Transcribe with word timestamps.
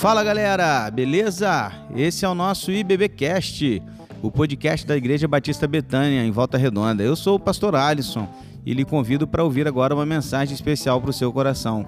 Fala 0.00 0.24
galera, 0.24 0.90
beleza? 0.90 1.70
Esse 1.94 2.24
é 2.24 2.28
o 2.28 2.34
nosso 2.34 2.72
IBBcast, 2.72 3.82
o 4.22 4.30
podcast 4.30 4.86
da 4.86 4.96
Igreja 4.96 5.28
Batista 5.28 5.68
Betânia, 5.68 6.24
em 6.24 6.30
Volta 6.30 6.56
Redonda. 6.56 7.02
Eu 7.02 7.14
sou 7.14 7.36
o 7.36 7.38
pastor 7.38 7.76
Alisson 7.76 8.26
e 8.64 8.72
lhe 8.72 8.82
convido 8.82 9.28
para 9.28 9.44
ouvir 9.44 9.68
agora 9.68 9.94
uma 9.94 10.06
mensagem 10.06 10.54
especial 10.54 11.02
para 11.02 11.10
o 11.10 11.12
seu 11.12 11.30
coração. 11.30 11.86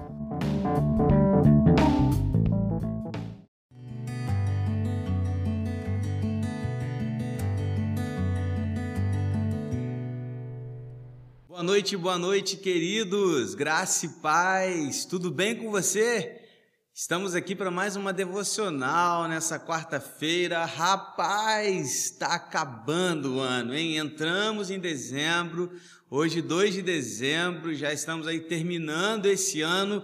Boa 11.47 11.63
noite, 11.63 11.97
boa 11.97 12.19
noite, 12.19 12.57
queridos. 12.57 13.55
Graça 13.55 14.05
e 14.05 14.09
paz. 14.09 15.03
Tudo 15.03 15.31
bem 15.31 15.55
com 15.55 15.71
você? 15.71 16.42
Estamos 16.95 17.33
aqui 17.33 17.55
para 17.55 17.71
mais 17.71 17.95
uma 17.95 18.13
devocional 18.13 19.27
nessa 19.27 19.59
quarta-feira. 19.59 20.63
Rapaz, 20.63 22.05
está 22.05 22.35
acabando 22.35 23.37
o 23.37 23.39
ano, 23.39 23.73
hein? 23.73 23.97
Entramos 23.97 24.69
em 24.69 24.77
dezembro, 24.77 25.71
hoje 26.07 26.39
2 26.39 26.75
de 26.75 26.81
dezembro, 26.83 27.73
já 27.73 27.91
estamos 27.91 28.27
aí 28.27 28.41
terminando 28.41 29.25
esse 29.25 29.59
ano. 29.61 30.03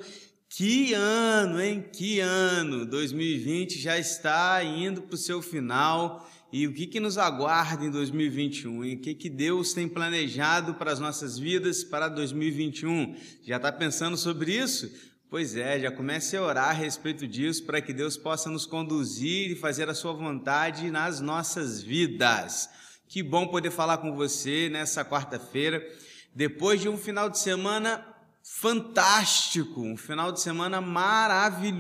Que 0.50 0.96
ano, 0.96 1.62
hein? 1.62 1.86
Que 1.94 2.22
ano! 2.22 2.88
2020 2.88 3.80
já 3.80 4.00
está 4.00 4.64
indo 4.64 5.04
para 5.04 5.14
o 5.14 5.18
seu 5.18 5.44
final. 5.44 6.28
E 6.52 6.66
o 6.66 6.74
que, 6.74 6.88
que 6.88 7.00
nos 7.00 7.20
aguarda 7.20 7.86
em 7.86 7.92
2021? 7.92 8.84
E 8.84 8.96
o 8.96 9.00
que, 9.00 9.14
que 9.14 9.30
Deus 9.30 9.74
tem 9.74 9.88
planejado 9.88 10.74
para 10.74 10.92
as 10.92 11.00
nossas 11.00 11.38
vidas 11.38 11.84
para 11.84 12.10
2021? 12.10 13.16
Já 13.44 13.58
está 13.58 13.72
pensando 13.72 14.18
sobre 14.18 14.58
isso? 14.58 14.92
Pois 15.30 15.56
é, 15.56 15.80
já 15.80 15.92
comece 15.92 16.36
a 16.36 16.42
orar 16.42 16.70
a 16.70 16.74
respeito 16.74 17.28
disso 17.28 17.64
para 17.64 17.80
que 17.80 17.94
Deus 17.94 18.18
possa 18.18 18.50
nos 18.50 18.66
conduzir 18.66 19.52
e 19.52 19.56
fazer 19.56 19.88
a 19.88 19.94
sua 19.94 20.12
vontade 20.12 20.90
nas 20.90 21.22
nossas 21.22 21.84
vidas. 21.84 22.68
Que 23.08 23.22
bom 23.22 23.46
poder 23.46 23.70
falar 23.70 24.00
com 24.00 24.16
você 24.16 24.70
nessa 24.70 25.06
quarta-feira, 25.06 25.88
depois 26.34 26.82
de 26.82 26.90
um 26.90 26.98
final 26.98 27.30
de 27.30 27.38
semana 27.38 28.04
fantástico, 28.42 29.82
um 29.82 29.96
final 29.96 30.32
de 30.32 30.42
semana 30.42 30.82
maravilhoso 30.82 31.78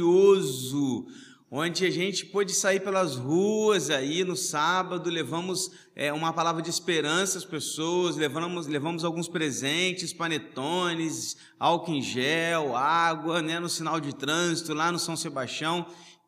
onde 1.51 1.85
a 1.85 1.89
gente 1.89 2.25
pôde 2.27 2.53
sair 2.53 2.79
pelas 2.79 3.15
ruas 3.15 3.89
aí 3.89 4.23
no 4.23 4.35
sábado, 4.35 5.09
levamos 5.09 5.71
é, 5.95 6.13
uma 6.13 6.31
palavra 6.31 6.61
de 6.61 6.69
esperança 6.69 7.37
às 7.37 7.45
pessoas, 7.45 8.15
levamos, 8.15 8.67
levamos 8.67 9.03
alguns 9.03 9.27
presentes, 9.27 10.13
panetones, 10.13 11.37
álcool 11.59 11.95
em 11.95 12.01
gel, 12.01 12.75
água, 12.75 13.41
né, 13.41 13.59
no 13.59 13.69
sinal 13.69 13.99
de 13.99 14.13
trânsito, 14.13 14.73
lá 14.73 14.91
no 14.91 14.99
São 14.99 15.15
Sebastião. 15.15 15.87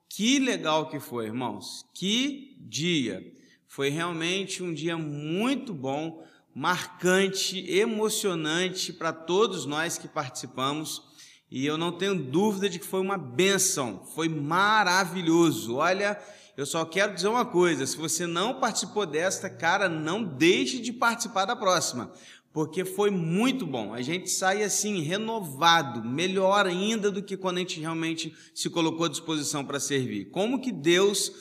Que 0.09 0.39
legal 0.39 0.89
que 0.89 0.99
foi, 0.99 1.27
irmãos! 1.27 1.85
Que 1.93 2.57
dia! 2.59 3.23
Foi 3.67 3.89
realmente 3.89 4.61
um 4.61 4.73
dia 4.73 4.97
muito 4.97 5.73
bom, 5.73 6.21
marcante, 6.53 7.63
emocionante 7.71 8.91
para 8.91 9.13
todos 9.13 9.65
nós 9.65 9.97
que 9.97 10.09
participamos. 10.09 11.10
E 11.51 11.65
eu 11.65 11.77
não 11.77 11.91
tenho 11.91 12.15
dúvida 12.15 12.69
de 12.69 12.79
que 12.79 12.85
foi 12.85 13.01
uma 13.01 13.17
benção, 13.17 14.01
foi 14.15 14.29
maravilhoso. 14.29 15.75
Olha, 15.75 16.17
eu 16.55 16.65
só 16.65 16.85
quero 16.85 17.13
dizer 17.13 17.27
uma 17.27 17.43
coisa: 17.43 17.85
se 17.85 17.97
você 17.97 18.25
não 18.25 18.61
participou 18.61 19.05
desta, 19.05 19.49
cara, 19.49 19.89
não 19.89 20.23
deixe 20.23 20.79
de 20.79 20.93
participar 20.93 21.43
da 21.43 21.53
próxima, 21.53 22.09
porque 22.53 22.85
foi 22.85 23.11
muito 23.11 23.67
bom. 23.67 23.93
A 23.93 24.01
gente 24.01 24.29
sai 24.29 24.63
assim, 24.63 25.01
renovado, 25.01 26.01
melhor 26.01 26.65
ainda 26.65 27.11
do 27.11 27.21
que 27.21 27.35
quando 27.35 27.57
a 27.57 27.59
gente 27.59 27.81
realmente 27.81 28.33
se 28.55 28.69
colocou 28.69 29.05
à 29.05 29.09
disposição 29.09 29.65
para 29.65 29.79
servir. 29.79 30.29
Como 30.31 30.61
que 30.61 30.71
Deus 30.71 31.33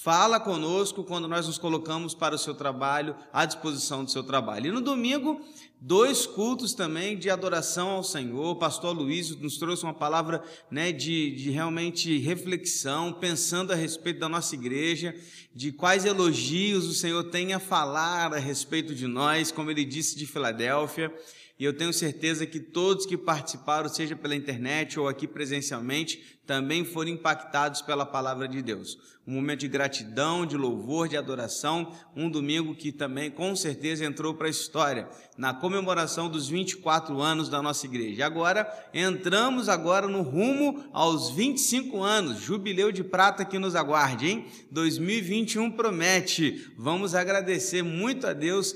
fala 0.00 0.40
conosco 0.40 1.04
quando 1.04 1.28
nós 1.28 1.46
nos 1.46 1.58
colocamos 1.58 2.14
para 2.14 2.34
o 2.34 2.38
seu 2.38 2.54
trabalho, 2.54 3.16
à 3.32 3.44
disposição 3.44 4.04
do 4.04 4.10
seu 4.10 4.22
trabalho. 4.22 4.66
E 4.66 4.70
no 4.72 4.80
domingo, 4.80 5.40
dois 5.80 6.26
cultos 6.26 6.74
também 6.74 7.16
de 7.16 7.30
adoração 7.30 7.90
ao 7.90 8.02
Senhor. 8.02 8.50
O 8.50 8.56
pastor 8.56 8.94
Luiz 8.94 9.34
nos 9.36 9.56
trouxe 9.56 9.82
uma 9.82 9.94
palavra 9.94 10.42
né, 10.70 10.92
de, 10.92 11.30
de 11.36 11.50
realmente 11.50 12.18
reflexão, 12.18 13.12
pensando 13.12 13.72
a 13.72 13.76
respeito 13.76 14.20
da 14.20 14.28
nossa 14.28 14.54
igreja, 14.54 15.14
de 15.54 15.72
quais 15.72 16.04
elogios 16.04 16.86
o 16.86 16.94
Senhor 16.94 17.24
tem 17.24 17.52
a 17.52 17.58
falar 17.58 18.34
a 18.34 18.38
respeito 18.38 18.94
de 18.94 19.06
nós, 19.06 19.52
como 19.52 19.70
ele 19.70 19.84
disse 19.84 20.16
de 20.16 20.26
Filadélfia 20.26 21.12
e 21.56 21.64
eu 21.64 21.72
tenho 21.72 21.92
certeza 21.92 22.46
que 22.46 22.58
todos 22.58 23.06
que 23.06 23.16
participaram, 23.16 23.88
seja 23.88 24.16
pela 24.16 24.34
internet 24.34 24.98
ou 24.98 25.06
aqui 25.06 25.26
presencialmente, 25.26 26.38
também 26.44 26.84
foram 26.84 27.10
impactados 27.10 27.80
pela 27.80 28.04
palavra 28.04 28.48
de 28.48 28.60
Deus. 28.60 28.98
Um 29.26 29.34
momento 29.36 29.60
de 29.60 29.68
gratidão, 29.68 30.44
de 30.44 30.56
louvor, 30.56 31.08
de 31.08 31.16
adoração, 31.16 31.90
um 32.14 32.28
domingo 32.28 32.74
que 32.74 32.92
também 32.92 33.30
com 33.30 33.56
certeza 33.56 34.04
entrou 34.04 34.34
para 34.34 34.48
a 34.48 34.50
história, 34.50 35.08
na 35.38 35.54
comemoração 35.54 36.28
dos 36.28 36.48
24 36.48 37.22
anos 37.22 37.48
da 37.48 37.62
nossa 37.62 37.86
igreja. 37.86 38.26
Agora, 38.26 38.68
entramos 38.92 39.68
agora 39.68 40.06
no 40.06 40.20
rumo 40.22 40.84
aos 40.92 41.30
25 41.30 42.02
anos, 42.02 42.40
jubileu 42.40 42.92
de 42.92 43.02
prata 43.02 43.44
que 43.44 43.58
nos 43.58 43.74
aguarde, 43.74 44.26
hein? 44.26 44.46
2021 44.70 45.70
promete. 45.70 46.70
Vamos 46.76 47.14
agradecer 47.14 47.82
muito 47.82 48.26
a 48.26 48.34
Deus 48.34 48.74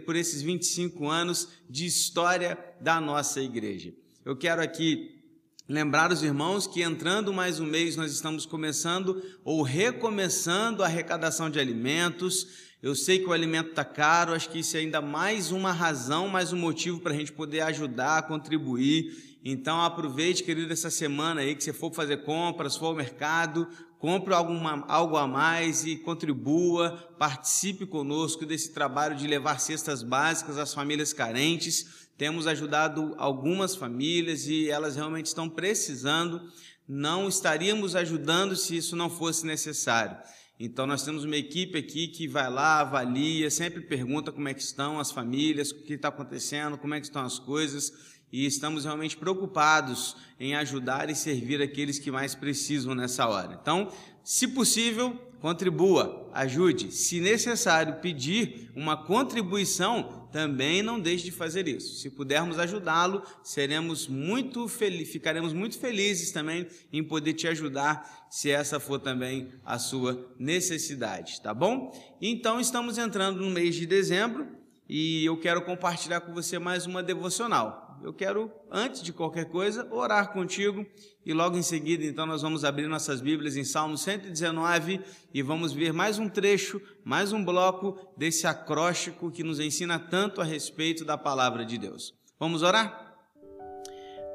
por 0.00 0.16
esses 0.16 0.42
25 0.42 1.08
anos 1.08 1.48
de 1.68 1.86
história 1.86 2.58
da 2.80 3.00
nossa 3.00 3.40
igreja. 3.40 3.94
Eu 4.24 4.36
quero 4.36 4.60
aqui 4.60 5.18
lembrar 5.66 6.12
os 6.12 6.22
irmãos 6.22 6.66
que 6.66 6.82
entrando 6.82 7.32
mais 7.32 7.60
um 7.60 7.64
mês 7.64 7.96
nós 7.96 8.12
estamos 8.12 8.44
começando 8.44 9.22
ou 9.42 9.62
recomeçando 9.62 10.82
a 10.82 10.86
arrecadação 10.86 11.48
de 11.48 11.58
alimentos. 11.58 12.46
Eu 12.82 12.94
sei 12.94 13.18
que 13.18 13.26
o 13.26 13.32
alimento 13.32 13.70
está 13.70 13.84
caro, 13.84 14.34
acho 14.34 14.50
que 14.50 14.58
isso 14.58 14.76
é 14.76 14.80
ainda 14.80 15.00
mais 15.00 15.50
uma 15.50 15.72
razão, 15.72 16.28
mais 16.28 16.52
um 16.52 16.58
motivo 16.58 17.00
para 17.00 17.12
a 17.12 17.16
gente 17.16 17.32
poder 17.32 17.60
ajudar, 17.60 18.26
contribuir. 18.26 19.38
Então 19.42 19.80
aproveite, 19.80 20.42
querido, 20.42 20.72
essa 20.72 20.90
semana 20.90 21.40
aí 21.40 21.54
que 21.54 21.64
você 21.64 21.72
for 21.72 21.94
fazer 21.94 22.18
compras, 22.18 22.76
for 22.76 22.86
ao 22.86 22.94
mercado, 22.94 23.66
compre 24.00 24.32
alguma, 24.32 24.82
algo 24.88 25.18
a 25.18 25.28
mais 25.28 25.84
e 25.84 25.94
contribua, 25.94 26.96
participe 27.18 27.84
conosco 27.84 28.46
desse 28.46 28.72
trabalho 28.72 29.14
de 29.14 29.26
levar 29.26 29.60
cestas 29.60 30.02
básicas 30.02 30.56
às 30.56 30.72
famílias 30.72 31.12
carentes. 31.12 32.08
Temos 32.16 32.46
ajudado 32.46 33.14
algumas 33.18 33.76
famílias 33.76 34.46
e 34.46 34.70
elas 34.70 34.96
realmente 34.96 35.26
estão 35.26 35.50
precisando. 35.50 36.40
Não 36.88 37.28
estaríamos 37.28 37.94
ajudando 37.94 38.56
se 38.56 38.74
isso 38.74 38.96
não 38.96 39.10
fosse 39.10 39.44
necessário. 39.44 40.16
Então 40.58 40.86
nós 40.86 41.02
temos 41.02 41.24
uma 41.24 41.36
equipe 41.36 41.78
aqui 41.78 42.08
que 42.08 42.26
vai 42.26 42.50
lá, 42.50 42.80
avalia, 42.80 43.50
sempre 43.50 43.82
pergunta 43.82 44.32
como 44.32 44.48
é 44.48 44.54
que 44.54 44.62
estão 44.62 44.98
as 44.98 45.10
famílias, 45.10 45.72
o 45.72 45.82
que 45.82 45.92
está 45.92 46.08
acontecendo, 46.08 46.78
como 46.78 46.94
é 46.94 47.00
que 47.00 47.06
estão 47.06 47.22
as 47.22 47.38
coisas 47.38 47.92
e 48.32 48.46
estamos 48.46 48.84
realmente 48.84 49.16
preocupados 49.16 50.16
em 50.38 50.54
ajudar 50.54 51.10
e 51.10 51.14
servir 51.14 51.60
aqueles 51.60 51.98
que 51.98 52.10
mais 52.10 52.34
precisam 52.34 52.94
nessa 52.94 53.26
hora. 53.26 53.58
Então, 53.60 53.92
se 54.22 54.46
possível, 54.48 55.18
contribua, 55.40 56.28
ajude. 56.32 56.92
Se 56.92 57.20
necessário 57.20 58.00
pedir 58.00 58.70
uma 58.76 58.96
contribuição, 58.96 60.28
também 60.30 60.82
não 60.82 61.00
deixe 61.00 61.24
de 61.24 61.30
fazer 61.32 61.66
isso. 61.66 62.00
Se 62.00 62.10
pudermos 62.10 62.58
ajudá-lo, 62.58 63.22
seremos 63.42 64.06
muito 64.06 64.68
ficaremos 64.68 65.52
muito 65.52 65.78
felizes 65.78 66.30
também 66.30 66.68
em 66.92 67.02
poder 67.02 67.32
te 67.32 67.48
ajudar, 67.48 68.28
se 68.30 68.50
essa 68.50 68.78
for 68.78 69.00
também 69.00 69.48
a 69.64 69.78
sua 69.78 70.32
necessidade, 70.38 71.40
tá 71.40 71.52
bom? 71.52 71.92
Então, 72.20 72.60
estamos 72.60 72.98
entrando 72.98 73.40
no 73.40 73.50
mês 73.50 73.74
de 73.74 73.86
dezembro 73.86 74.46
e 74.88 75.24
eu 75.24 75.36
quero 75.38 75.62
compartilhar 75.62 76.20
com 76.20 76.32
você 76.32 76.58
mais 76.58 76.86
uma 76.86 77.02
devocional 77.02 77.89
eu 78.02 78.12
quero, 78.12 78.50
antes 78.70 79.02
de 79.02 79.12
qualquer 79.12 79.46
coisa, 79.46 79.86
orar 79.90 80.32
contigo 80.32 80.86
e 81.24 81.32
logo 81.32 81.56
em 81.56 81.62
seguida, 81.62 82.04
então, 82.04 82.24
nós 82.26 82.42
vamos 82.42 82.64
abrir 82.64 82.86
nossas 82.86 83.20
Bíblias 83.20 83.56
em 83.56 83.64
Salmo 83.64 83.96
119 83.96 85.00
e 85.34 85.42
vamos 85.42 85.72
ver 85.72 85.92
mais 85.92 86.18
um 86.18 86.28
trecho, 86.28 86.80
mais 87.04 87.32
um 87.32 87.44
bloco 87.44 87.98
desse 88.16 88.46
acróstico 88.46 89.30
que 89.30 89.44
nos 89.44 89.60
ensina 89.60 89.98
tanto 89.98 90.40
a 90.40 90.44
respeito 90.44 91.04
da 91.04 91.18
palavra 91.18 91.64
de 91.64 91.76
Deus. 91.76 92.14
Vamos 92.38 92.62
orar? 92.62 93.08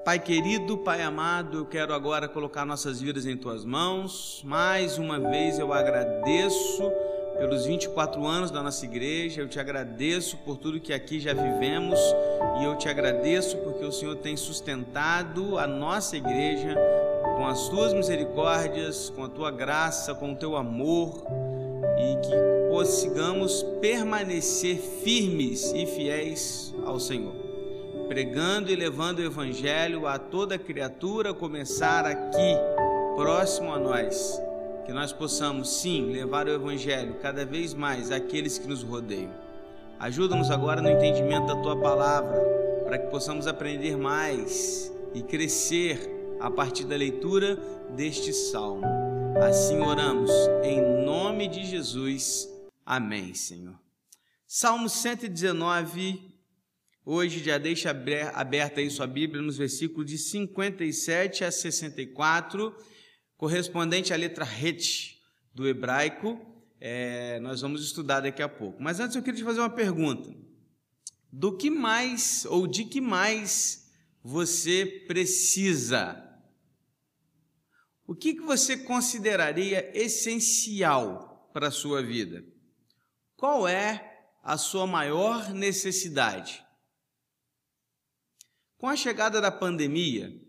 Pai 0.05 0.19
querido, 0.19 0.77
Pai 0.77 1.01
amado, 1.01 1.57
eu 1.57 1.65
quero 1.65 1.91
agora 1.91 2.27
colocar 2.27 2.63
nossas 2.63 3.01
vidas 3.01 3.25
em 3.25 3.35
tuas 3.35 3.65
mãos. 3.65 4.43
Mais 4.45 4.99
uma 4.99 5.19
vez 5.19 5.57
eu 5.57 5.73
agradeço 5.73 6.91
pelos 7.37 7.65
24 7.65 8.25
anos 8.25 8.51
da 8.51 8.61
nossa 8.61 8.85
igreja. 8.85 9.41
Eu 9.41 9.47
te 9.47 9.59
agradeço 9.59 10.37
por 10.37 10.57
tudo 10.57 10.79
que 10.79 10.93
aqui 10.93 11.19
já 11.19 11.33
vivemos 11.33 11.99
e 12.59 12.63
eu 12.63 12.75
te 12.77 12.87
agradeço 12.87 13.57
porque 13.57 13.83
o 13.83 13.91
Senhor 13.91 14.15
tem 14.15 14.35
sustentado 14.35 15.57
a 15.57 15.67
nossa 15.67 16.17
igreja 16.17 16.75
com 17.37 17.45
as 17.45 17.67
tuas 17.67 17.93
misericórdias, 17.93 19.09
com 19.09 19.23
a 19.23 19.29
tua 19.29 19.51
graça, 19.51 20.15
com 20.15 20.31
o 20.31 20.35
teu 20.35 20.55
amor 20.55 21.23
e 21.97 22.15
que 22.25 22.69
consigamos 22.69 23.63
permanecer 23.81 24.77
firmes 24.77 25.71
e 25.73 25.85
fiéis 25.85 26.73
ao 26.85 26.99
Senhor. 26.99 27.33
Pregando 28.07 28.71
e 28.71 28.75
levando 28.75 29.19
o 29.19 29.25
evangelho 29.25 30.05
a 30.07 30.19
toda 30.19 30.57
criatura, 30.57 31.33
começar 31.33 32.05
aqui 32.05 32.55
próximo 33.15 33.73
a 33.73 33.79
nós, 33.79 34.39
que 34.85 34.93
nós 34.93 35.11
possamos 35.11 35.81
sim 35.81 36.11
levar 36.11 36.47
o 36.47 36.51
Evangelho 36.51 37.15
cada 37.21 37.45
vez 37.45 37.73
mais 37.73 38.11
àqueles 38.11 38.57
que 38.57 38.67
nos 38.67 38.83
rodeiam. 38.83 39.33
Ajuda-nos 39.99 40.51
agora 40.51 40.81
no 40.81 40.89
entendimento 40.89 41.47
da 41.47 41.55
tua 41.55 41.79
palavra, 41.79 42.39
para 42.83 42.99
que 42.99 43.07
possamos 43.07 43.47
aprender 43.47 43.97
mais 43.97 44.91
e 45.13 45.23
crescer 45.23 45.99
a 46.39 46.51
partir 46.51 46.85
da 46.85 46.95
leitura 46.95 47.55
deste 47.95 48.31
salmo. 48.31 48.83
Assim 49.41 49.79
oramos, 49.79 50.29
em 50.63 51.03
nome 51.03 51.47
de 51.47 51.65
Jesus. 51.65 52.47
Amém, 52.85 53.33
Senhor. 53.33 53.79
Salmo 54.45 54.87
119, 54.87 56.21
hoje 57.03 57.43
já 57.43 57.57
deixa 57.57 57.89
aberta 57.89 58.79
aí 58.79 58.89
sua 58.89 59.07
Bíblia 59.07 59.41
nos 59.41 59.57
versículos 59.57 60.09
de 60.09 60.17
57 60.17 61.43
a 61.43 61.51
64, 61.51 62.75
correspondente 63.37 64.13
à 64.13 64.15
letra 64.15 64.45
Het 64.45 65.19
do 65.53 65.67
hebraico. 65.67 66.39
É, 66.79 67.39
nós 67.39 67.61
vamos 67.61 67.83
estudar 67.83 68.21
daqui 68.21 68.41
a 68.41 68.49
pouco. 68.49 68.81
Mas 68.81 68.99
antes 68.99 69.15
eu 69.15 69.23
queria 69.23 69.39
te 69.39 69.43
fazer 69.43 69.59
uma 69.59 69.69
pergunta. 69.69 70.33
Do 71.31 71.57
que 71.57 71.69
mais 71.69 72.45
ou 72.45 72.67
de 72.67 72.85
que 72.85 73.01
mais 73.01 73.91
você 74.23 74.85
precisa? 75.07 76.21
O 78.07 78.13
que, 78.13 78.35
que 78.35 78.41
você 78.41 78.77
consideraria 78.77 79.91
essencial 79.97 81.49
para 81.51 81.67
a 81.67 81.71
sua 81.71 82.03
vida? 82.03 82.45
Qual 83.35 83.67
é 83.67 84.29
a 84.43 84.57
sua 84.57 84.85
maior 84.85 85.53
necessidade? 85.53 86.63
Com 88.77 88.87
a 88.87 88.95
chegada 88.95 89.41
da 89.41 89.51
pandemia 89.51 90.39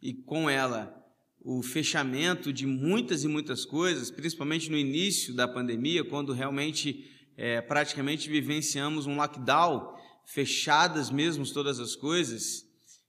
e 0.00 0.14
com 0.14 0.48
ela 0.48 1.01
o 1.44 1.60
fechamento 1.62 2.52
de 2.52 2.66
muitas 2.66 3.24
e 3.24 3.28
muitas 3.28 3.64
coisas, 3.64 4.10
principalmente 4.10 4.70
no 4.70 4.78
início 4.78 5.34
da 5.34 5.48
pandemia, 5.48 6.04
quando 6.04 6.32
realmente 6.32 7.04
é, 7.36 7.60
praticamente 7.60 8.30
vivenciamos 8.30 9.06
um 9.06 9.16
lockdown, 9.16 9.92
fechadas 10.24 11.10
mesmo 11.10 11.44
todas 11.52 11.80
as 11.80 11.96
coisas, 11.96 12.62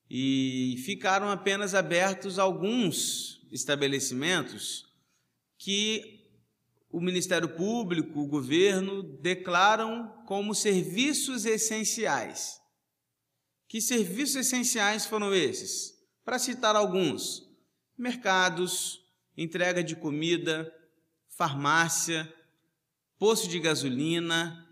e 0.09 0.81
ficaram 0.83 1.29
apenas 1.29 1.75
abertos 1.75 2.39
alguns 2.39 3.39
estabelecimentos 3.51 4.83
que 5.59 6.21
o 6.89 6.99
Ministério 6.99 7.49
Público, 7.49 8.19
o 8.19 8.27
governo 8.27 9.03
declaram 9.21 10.23
como 10.27 10.53
serviços 10.53 11.45
essenciais. 11.45 12.59
Que 13.67 13.81
serviços 13.81 14.35
essenciais 14.35 15.05
foram 15.05 15.33
esses? 15.33 15.93
Para 16.23 16.37
citar 16.37 16.75
alguns: 16.75 17.41
mercados, 17.97 19.03
entrega 19.37 19.83
de 19.83 19.95
comida, 19.95 20.73
farmácia, 21.29 22.31
posto 23.17 23.47
de 23.47 23.59
gasolina, 23.59 24.67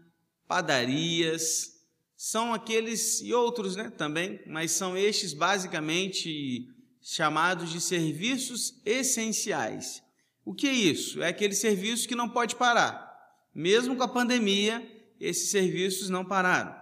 padarias, 0.48 1.82
são 2.16 2.54
aqueles 2.54 3.22
e 3.22 3.34
outros, 3.34 3.76
né, 3.76 3.90
também, 3.90 4.42
mas 4.46 4.72
são 4.72 4.96
estes 4.96 5.34
basicamente 5.34 6.70
chamados 7.02 7.72
de 7.72 7.82
serviços 7.82 8.80
essenciais. 8.86 10.04
O 10.46 10.54
que 10.54 10.68
é 10.68 10.74
isso? 10.74 11.22
É 11.22 11.30
aquele 11.30 11.56
serviço 11.56 12.08
que 12.08 12.16
não 12.16 12.30
pode 12.30 12.56
parar. 12.56 13.10
Mesmo 13.54 13.96
com 13.96 14.04
a 14.04 14.08
pandemia, 14.08 14.88
esses 15.20 15.50
serviços 15.50 16.10
não 16.10 16.24
pararam. 16.24 16.76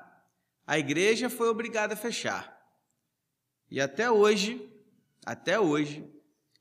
A 0.67 0.77
igreja 0.77 1.29
foi 1.29 1.47
obrigada 1.47 1.93
a 1.93 1.97
fechar. 1.97 2.59
E 3.71 3.79
até 3.79 4.11
hoje, 4.11 4.67
até 5.25 5.59
hoje, 5.59 6.05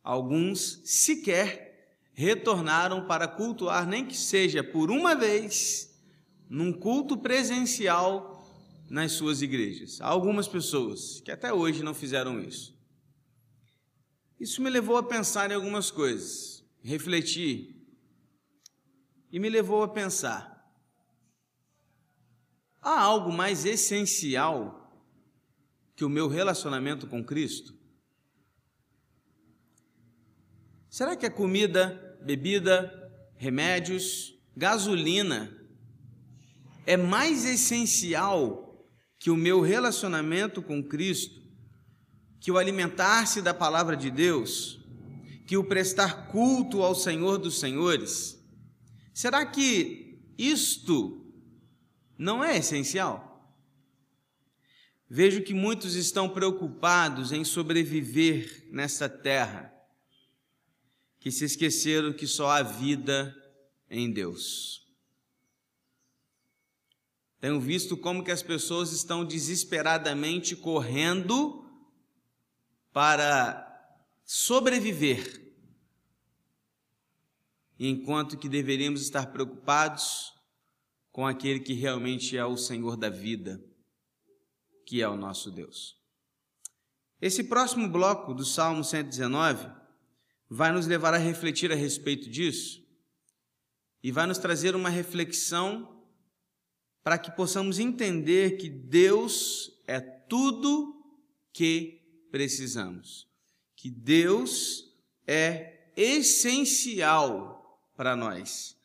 alguns 0.09 0.81
sequer 0.87 1.99
retornaram 2.15 3.07
para 3.07 3.29
cultuar, 3.29 3.87
nem 3.87 4.07
que 4.07 4.17
seja 4.17 4.65
por 4.65 4.91
uma 4.91 5.15
vez, 5.15 5.95
num 6.49 6.73
culto 6.73 7.19
presencial 7.19 8.43
nas 8.89 9.13
suas 9.13 9.43
igrejas. 9.43 10.01
Há 10.01 10.07
algumas 10.07 10.49
pessoas 10.49 11.21
que 11.21 11.31
até 11.31 11.53
hoje 11.53 11.83
não 11.83 11.93
fizeram 11.93 12.41
isso. 12.41 12.75
Isso 14.41 14.63
me 14.63 14.71
levou 14.71 14.97
a 14.97 15.03
pensar 15.03 15.51
em 15.51 15.55
algumas 15.55 15.91
coisas, 15.91 16.65
refletir, 16.83 17.77
e 19.31 19.39
me 19.39 19.51
levou 19.51 19.83
a 19.83 19.89
pensar: 19.89 20.73
há 22.81 22.99
algo 22.99 23.31
mais 23.31 23.67
essencial 23.67 24.91
que 25.95 26.03
o 26.03 26.09
meu 26.09 26.29
relacionamento 26.29 27.07
com 27.07 27.23
Cristo? 27.23 27.78
Será 30.91 31.17
que 31.17 31.27
a 31.27 31.31
comida, 31.31 32.19
bebida, 32.25 32.93
remédios, 33.37 34.35
gasolina 34.57 35.57
é 36.87 36.97
mais 36.97 37.45
essencial 37.45 38.87
que 39.19 39.31
o 39.31 39.37
meu 39.37 39.61
relacionamento 39.61 40.63
com 40.63 40.83
Cristo? 40.83 41.39
que 42.41 42.51
o 42.51 42.59
alimentar-se 42.59 43.43
da 43.43 43.53
palavra 43.53 43.97
de 43.97 44.11
Deus, 44.11 44.81
que 45.47 45.57
o 45.57 45.65
prestar 45.65 46.29
culto 46.29 46.83
ao 46.83 46.95
Senhor 46.95 47.39
dos 47.39 47.59
Senhores, 47.59 48.39
será 49.13 49.45
que 49.45 50.21
isto 50.37 51.27
não 52.17 52.43
é 52.45 52.59
essencial? 52.59 53.27
Vejo 55.11 55.43
que 55.43 55.55
muitos 55.55 55.95
estão 55.95 56.29
preocupados 56.29 57.33
em 57.33 57.45
sobreviver 57.45 58.69
nesta 58.71 59.09
terra, 59.09 59.73
que 61.21 61.31
se 61.31 61.45
esqueceram 61.45 62.13
que 62.13 62.27
só 62.27 62.51
há 62.51 62.63
vida 62.63 63.35
em 63.91 64.11
Deus. 64.13 64.87
Tenho 67.41 67.61
visto 67.61 67.97
como 67.97 68.25
que 68.25 68.31
as 68.31 68.43
pessoas 68.43 68.93
estão 68.93 69.25
desesperadamente 69.25 70.57
correndo 70.57 71.65
para 72.93 73.65
sobreviver, 74.25 75.55
enquanto 77.79 78.37
que 78.37 78.49
deveríamos 78.49 79.03
estar 79.03 79.27
preocupados 79.27 80.35
com 81.13 81.27
aquele 81.27 81.61
que 81.61 81.75
realmente 81.75 82.37
é 82.37 82.45
o 82.45 82.57
Senhor 82.57 82.97
da 82.97 83.09
vida, 83.09 83.63
que 84.85 85.01
é 85.01 85.09
o 85.09 85.17
nosso 85.17 85.51
Deus. 85.51 85.97
Esse 87.21 87.45
próximo 87.45 87.89
bloco 87.89 88.35
do 88.35 88.45
Salmo 88.45 88.83
119 88.83 89.69
vai 90.49 90.73
nos 90.73 90.87
levar 90.87 91.15
a 91.15 91.19
refletir 91.19 91.71
a 91.71 91.75
respeito 91.75 92.29
disso 92.29 92.83
e 94.03 94.11
vai 94.11 94.27
nos 94.27 94.39
trazer 94.39 94.75
uma 94.75 94.89
reflexão 94.89 95.97
para 97.03 97.19
que 97.19 97.31
possamos 97.31 97.79
entender 97.79 98.57
que 98.57 98.69
Deus 98.69 99.71
é 99.87 100.01
tudo 100.01 100.95
que 101.53 102.27
precisamos. 102.31 103.27
Que 103.75 103.91
Deus 103.91 104.85
é 105.27 105.93
essencial 105.97 107.81
para 107.97 108.15
nós 108.15 108.77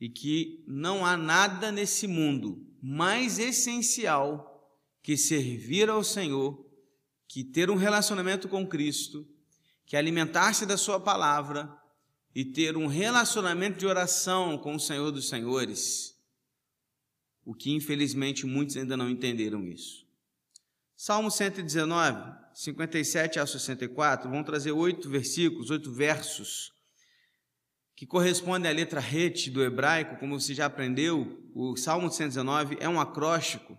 e 0.00 0.08
que 0.08 0.64
não 0.66 1.04
há 1.04 1.16
nada 1.16 1.70
nesse 1.70 2.06
mundo 2.06 2.66
mais 2.82 3.38
essencial 3.38 4.48
que 5.02 5.16
servir 5.16 5.88
ao 5.88 6.02
Senhor, 6.02 6.64
que 7.28 7.44
ter 7.44 7.70
um 7.70 7.76
relacionamento 7.76 8.48
com 8.48 8.66
Cristo, 8.66 9.26
que 9.86 9.96
alimentar-se 9.96 10.66
da 10.66 10.76
Sua 10.76 10.98
palavra 10.98 11.70
e 12.34 12.44
ter 12.44 12.76
um 12.76 12.86
relacionamento 12.86 13.78
de 13.78 13.86
oração 13.86 14.56
com 14.58 14.74
o 14.74 14.80
Senhor 14.80 15.10
dos 15.10 15.28
Senhores. 15.28 16.16
O 17.44 17.54
que 17.54 17.72
infelizmente 17.72 18.46
muitos 18.46 18.76
ainda 18.76 18.96
não 18.96 19.10
entenderam 19.10 19.66
isso. 19.66 20.06
Salmo 20.96 21.30
119, 21.30 22.32
57 22.54 23.40
a 23.40 23.46
64, 23.46 24.30
vão 24.30 24.44
trazer 24.44 24.70
oito 24.70 25.10
versículos, 25.10 25.70
oito 25.70 25.92
versos, 25.92 26.72
que 27.96 28.06
correspondem 28.06 28.70
à 28.70 28.74
letra 28.74 29.00
Het 29.00 29.50
do 29.50 29.62
hebraico, 29.62 30.18
como 30.18 30.38
você 30.38 30.54
já 30.54 30.66
aprendeu, 30.66 31.40
o 31.54 31.76
Salmo 31.76 32.10
119 32.10 32.76
é 32.80 32.88
um 32.88 33.00
acróstico. 33.00 33.78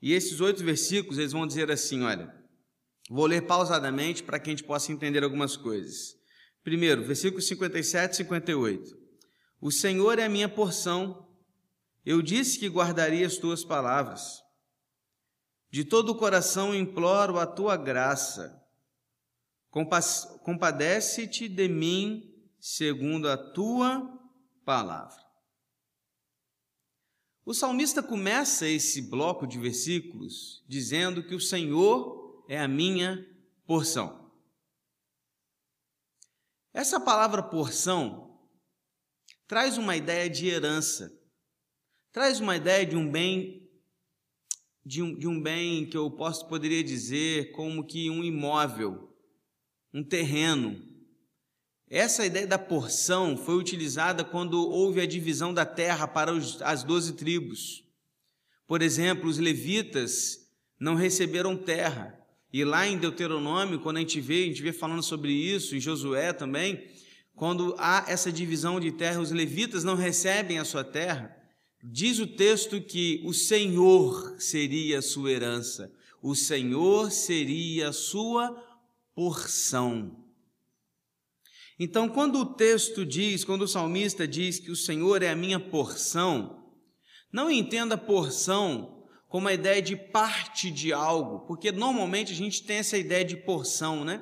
E 0.00 0.12
esses 0.12 0.40
oito 0.40 0.64
versículos, 0.64 1.18
eles 1.18 1.32
vão 1.32 1.46
dizer 1.46 1.70
assim, 1.70 2.02
olha, 2.02 2.32
vou 3.08 3.26
ler 3.26 3.46
pausadamente 3.46 4.22
para 4.22 4.38
que 4.38 4.50
a 4.50 4.52
gente 4.52 4.64
possa 4.64 4.92
entender 4.92 5.24
algumas 5.24 5.56
coisas. 5.56 6.16
Primeiro, 6.62 7.04
versículos 7.04 7.46
57 7.48 8.12
e 8.12 8.16
58. 8.16 8.98
O 9.60 9.70
Senhor 9.70 10.18
é 10.18 10.24
a 10.24 10.28
minha 10.28 10.48
porção, 10.48 11.28
eu 12.04 12.22
disse 12.22 12.58
que 12.58 12.68
guardaria 12.68 13.26
as 13.26 13.36
tuas 13.36 13.64
palavras. 13.64 14.42
De 15.70 15.84
todo 15.84 16.10
o 16.10 16.14
coração 16.16 16.74
imploro 16.74 17.38
a 17.38 17.46
tua 17.46 17.76
graça. 17.76 18.58
Compadece-te 20.42 21.48
de 21.48 21.68
mim 21.68 22.22
segundo 22.58 23.28
a 23.28 23.36
tua 23.36 24.08
palavra. 24.64 25.28
O 27.44 27.54
salmista 27.54 28.02
começa 28.02 28.66
esse 28.66 29.00
bloco 29.02 29.46
de 29.46 29.58
versículos 29.58 30.64
dizendo 30.68 31.22
que 31.22 31.34
o 31.34 31.40
Senhor 31.40 32.17
é 32.48 32.58
a 32.58 32.66
minha 32.66 33.24
porção. 33.66 34.32
Essa 36.72 36.98
palavra 36.98 37.42
porção 37.42 38.40
traz 39.46 39.76
uma 39.76 39.94
ideia 39.96 40.28
de 40.30 40.48
herança, 40.48 41.12
traz 42.10 42.40
uma 42.40 42.56
ideia 42.56 42.86
de 42.86 42.96
um 42.96 43.08
bem 43.08 43.68
de 44.84 45.02
um, 45.02 45.14
de 45.18 45.28
um 45.28 45.38
bem 45.38 45.84
que 45.84 45.98
eu 45.98 46.10
posso 46.10 46.48
poderia 46.48 46.82
dizer 46.82 47.52
como 47.52 47.84
que 47.84 48.08
um 48.08 48.24
imóvel, 48.24 49.14
um 49.92 50.02
terreno. 50.02 50.82
Essa 51.90 52.24
ideia 52.24 52.46
da 52.46 52.58
porção 52.58 53.36
foi 53.36 53.56
utilizada 53.56 54.24
quando 54.24 54.58
houve 54.58 55.02
a 55.02 55.06
divisão 55.06 55.52
da 55.52 55.66
terra 55.66 56.08
para 56.08 56.32
os, 56.32 56.62
as 56.62 56.84
doze 56.84 57.12
tribos. 57.12 57.84
Por 58.66 58.80
exemplo, 58.80 59.28
os 59.28 59.36
levitas 59.38 60.38
não 60.80 60.94
receberam 60.94 61.54
terra. 61.54 62.17
E 62.52 62.64
lá 62.64 62.86
em 62.86 62.96
Deuteronômio, 62.96 63.80
quando 63.80 63.98
a 63.98 64.00
gente 64.00 64.20
vê, 64.20 64.44
a 64.44 64.46
gente 64.46 64.62
vê 64.62 64.72
falando 64.72 65.02
sobre 65.02 65.32
isso, 65.32 65.76
em 65.76 65.80
Josué 65.80 66.32
também, 66.32 66.82
quando 67.34 67.74
há 67.78 68.04
essa 68.08 68.32
divisão 68.32 68.80
de 68.80 68.90
terra, 68.90 69.20
os 69.20 69.30
levitas 69.30 69.84
não 69.84 69.94
recebem 69.94 70.58
a 70.58 70.64
sua 70.64 70.82
terra, 70.82 71.36
diz 71.82 72.18
o 72.18 72.26
texto 72.26 72.80
que 72.80 73.22
o 73.24 73.32
Senhor 73.34 74.36
seria 74.38 74.98
a 74.98 75.02
sua 75.02 75.30
herança, 75.30 75.92
o 76.22 76.34
Senhor 76.34 77.12
seria 77.12 77.90
a 77.90 77.92
sua 77.92 78.50
porção. 79.14 80.24
Então, 81.78 82.08
quando 82.08 82.40
o 82.40 82.46
texto 82.46 83.06
diz, 83.06 83.44
quando 83.44 83.62
o 83.62 83.68
salmista 83.68 84.26
diz 84.26 84.58
que 84.58 84.70
o 84.70 84.76
Senhor 84.76 85.22
é 85.22 85.30
a 85.30 85.36
minha 85.36 85.60
porção, 85.60 86.64
não 87.32 87.48
entenda 87.50 87.96
porção 87.96 88.97
como 89.28 89.48
a 89.48 89.52
ideia 89.52 89.82
de 89.82 89.94
parte 89.94 90.70
de 90.70 90.92
algo, 90.92 91.40
porque 91.40 91.70
normalmente 91.70 92.32
a 92.32 92.36
gente 92.36 92.62
tem 92.62 92.78
essa 92.78 92.96
ideia 92.96 93.24
de 93.24 93.36
porção, 93.36 94.04
né? 94.04 94.20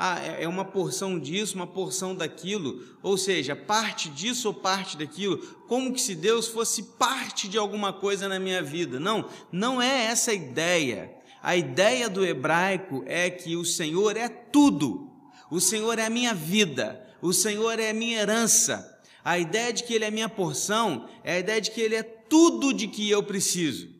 Ah, 0.00 0.24
é, 0.24 0.44
é 0.44 0.48
uma 0.48 0.64
porção 0.64 1.18
disso, 1.18 1.56
uma 1.56 1.66
porção 1.66 2.14
daquilo, 2.14 2.82
ou 3.02 3.18
seja, 3.18 3.56
parte 3.56 4.08
disso 4.08 4.48
ou 4.48 4.54
parte 4.54 4.96
daquilo, 4.96 5.38
como 5.66 5.92
que 5.92 6.00
se 6.00 6.14
Deus 6.14 6.46
fosse 6.46 6.84
parte 6.96 7.48
de 7.48 7.58
alguma 7.58 7.92
coisa 7.92 8.28
na 8.28 8.38
minha 8.38 8.62
vida. 8.62 9.00
Não, 9.00 9.28
não 9.50 9.82
é 9.82 10.04
essa 10.04 10.30
a 10.30 10.34
ideia. 10.34 11.12
A 11.42 11.56
ideia 11.56 12.08
do 12.08 12.24
hebraico 12.24 13.02
é 13.06 13.28
que 13.28 13.56
o 13.56 13.64
Senhor 13.64 14.16
é 14.16 14.28
tudo, 14.28 15.10
o 15.50 15.60
Senhor 15.60 15.98
é 15.98 16.06
a 16.06 16.10
minha 16.10 16.32
vida, 16.32 17.04
o 17.20 17.32
Senhor 17.32 17.78
é 17.78 17.90
a 17.90 17.94
minha 17.94 18.20
herança. 18.20 18.98
A 19.24 19.38
ideia 19.38 19.72
de 19.72 19.82
que 19.82 19.92
Ele 19.92 20.04
é 20.04 20.10
minha 20.10 20.28
porção 20.28 21.08
é 21.24 21.34
a 21.34 21.38
ideia 21.40 21.60
de 21.60 21.70
que 21.70 21.80
Ele 21.80 21.96
é 21.96 22.02
tudo 22.02 22.72
de 22.72 22.86
que 22.86 23.10
eu 23.10 23.22
preciso. 23.22 23.97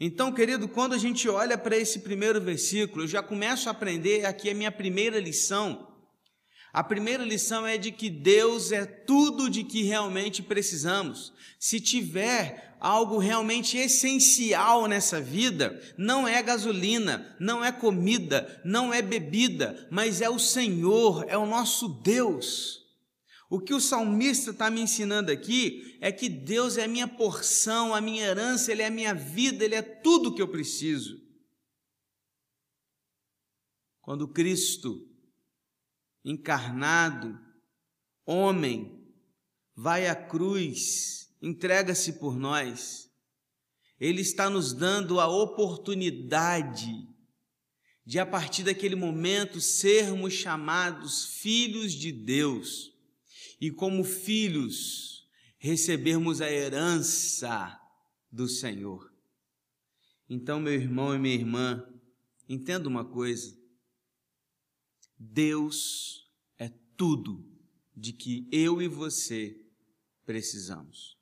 Então, 0.00 0.32
querido, 0.32 0.66
quando 0.66 0.92
a 0.92 0.98
gente 0.98 1.28
olha 1.28 1.56
para 1.56 1.76
esse 1.76 2.00
primeiro 2.00 2.40
versículo, 2.40 3.04
eu 3.04 3.08
já 3.08 3.22
começo 3.22 3.68
a 3.68 3.72
aprender 3.72 4.24
aqui 4.26 4.50
a 4.50 4.54
minha 4.54 4.72
primeira 4.72 5.20
lição. 5.20 5.94
A 6.72 6.82
primeira 6.82 7.24
lição 7.24 7.64
é 7.64 7.78
de 7.78 7.92
que 7.92 8.10
Deus 8.10 8.72
é 8.72 8.84
tudo 8.84 9.48
de 9.48 9.62
que 9.62 9.84
realmente 9.84 10.42
precisamos. 10.42 11.32
Se 11.60 11.78
tiver 11.78 12.76
algo 12.80 13.18
realmente 13.18 13.78
essencial 13.78 14.88
nessa 14.88 15.20
vida, 15.20 15.80
não 15.96 16.26
é 16.26 16.42
gasolina, 16.42 17.36
não 17.38 17.64
é 17.64 17.70
comida, 17.70 18.60
não 18.64 18.92
é 18.92 19.00
bebida, 19.00 19.86
mas 19.88 20.20
é 20.20 20.28
o 20.28 20.40
Senhor, 20.40 21.24
é 21.28 21.38
o 21.38 21.46
nosso 21.46 21.88
Deus. 21.88 22.83
O 23.54 23.60
que 23.60 23.72
o 23.72 23.80
salmista 23.80 24.50
está 24.50 24.68
me 24.68 24.80
ensinando 24.80 25.30
aqui 25.30 25.96
é 26.00 26.10
que 26.10 26.28
Deus 26.28 26.76
é 26.76 26.82
a 26.82 26.88
minha 26.88 27.06
porção, 27.06 27.94
a 27.94 28.00
minha 28.00 28.24
herança, 28.24 28.72
Ele 28.72 28.82
é 28.82 28.86
a 28.86 28.90
minha 28.90 29.14
vida, 29.14 29.64
Ele 29.64 29.76
é 29.76 29.80
tudo 29.80 30.34
que 30.34 30.42
eu 30.42 30.48
preciso. 30.48 31.22
Quando 34.00 34.26
Cristo, 34.26 35.08
encarnado, 36.24 37.38
homem, 38.26 39.06
vai 39.72 40.08
à 40.08 40.16
cruz, 40.16 41.32
entrega-se 41.40 42.14
por 42.14 42.36
nós, 42.36 43.08
Ele 44.00 44.20
está 44.20 44.50
nos 44.50 44.72
dando 44.72 45.20
a 45.20 45.28
oportunidade 45.28 46.90
de, 48.04 48.18
a 48.18 48.26
partir 48.26 48.64
daquele 48.64 48.96
momento, 48.96 49.60
sermos 49.60 50.32
chamados 50.32 51.36
filhos 51.36 51.92
de 51.92 52.10
Deus 52.10 52.93
e, 53.60 53.70
como 53.70 54.04
filhos, 54.04 55.28
recebermos 55.58 56.40
a 56.40 56.50
herança 56.50 57.80
do 58.30 58.48
Senhor. 58.48 59.12
Então, 60.28 60.60
meu 60.60 60.74
irmão 60.74 61.14
e 61.14 61.18
minha 61.18 61.34
irmã, 61.34 61.86
entenda 62.48 62.88
uma 62.88 63.04
coisa: 63.04 63.56
Deus 65.18 66.30
é 66.58 66.68
tudo 66.96 67.44
de 67.96 68.12
que 68.12 68.48
eu 68.50 68.82
e 68.82 68.88
você 68.88 69.56
precisamos. 70.24 71.16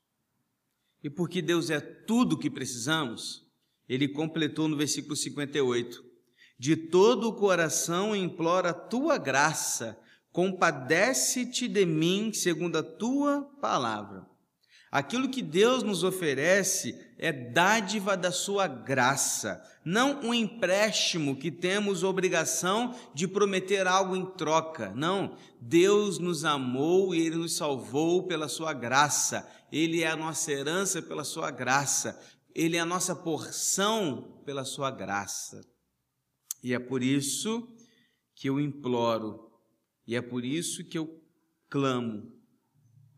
E 1.03 1.11
porque 1.11 1.43
Deus 1.43 1.69
é 1.69 1.81
tudo 1.81 2.39
que 2.39 2.49
precisamos, 2.49 3.45
ele 3.89 4.09
completou 4.09 4.69
no 4.69 4.77
versículo 4.77 5.17
58: 5.17 6.05
De 6.59 6.77
todo 6.77 7.29
o 7.29 7.37
coração 7.37 8.15
implora 8.15 8.71
a 8.71 8.75
tua 8.75 9.19
graça 9.19 10.01
compadece-te 10.33 11.69
de 11.69 11.85
mim 11.85 12.33
segundo 12.33 12.79
a 12.79 12.83
tua 12.83 13.43
palavra. 13.61 14.27
Aquilo 14.91 15.31
que 15.31 15.41
Deus 15.41 15.83
nos 15.83 16.05
oferece 16.05 16.95
é 17.19 17.33
dádiva 17.33 18.15
da 18.15 18.31
sua 18.31 18.67
graça, 18.67 19.63
não 19.83 20.21
um 20.21 20.35
empréstimo 20.35 21.35
que 21.35 21.51
temos 21.51 22.03
obrigação 22.03 22.95
de 23.15 23.27
prometer 23.27 23.87
algo 23.87 24.15
em 24.15 24.27
troca. 24.27 24.93
Não, 24.95 25.35
Deus 25.59 26.19
nos 26.19 26.45
amou 26.45 27.15
e 27.15 27.25
ele 27.25 27.37
nos 27.37 27.57
salvou 27.57 28.27
pela 28.27 28.49
sua 28.49 28.75
graça. 28.75 29.49
Ele 29.73 30.03
é 30.03 30.09
a 30.09 30.17
nossa 30.17 30.53
herança 30.53 31.01
pela 31.01 31.25
sua 31.25 31.51
graça. 31.51 32.21
Ele 32.55 32.77
é 32.77 32.81
a 32.81 32.85
nossa 32.85 33.17
porção 33.17 34.43
pela 34.45 34.65
sua 34.65 34.91
graça. 34.91 35.63
E 36.63 36.75
é 36.75 36.79
por 36.79 37.03
isso 37.03 37.67
que 38.35 38.51
eu 38.51 38.61
imploro 38.61 39.52
e 40.07 40.17
é 40.17 40.23
por 40.23 40.45
isso 40.45 40.85
que 40.85 40.99
eu 40.99 41.23
clamo 41.69 42.33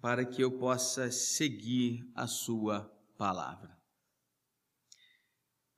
para 0.01 0.25
que 0.25 0.43
eu 0.43 0.53
possa 0.53 1.11
seguir 1.11 2.07
a 2.15 2.27
sua 2.27 2.93
palavra. 3.17 3.75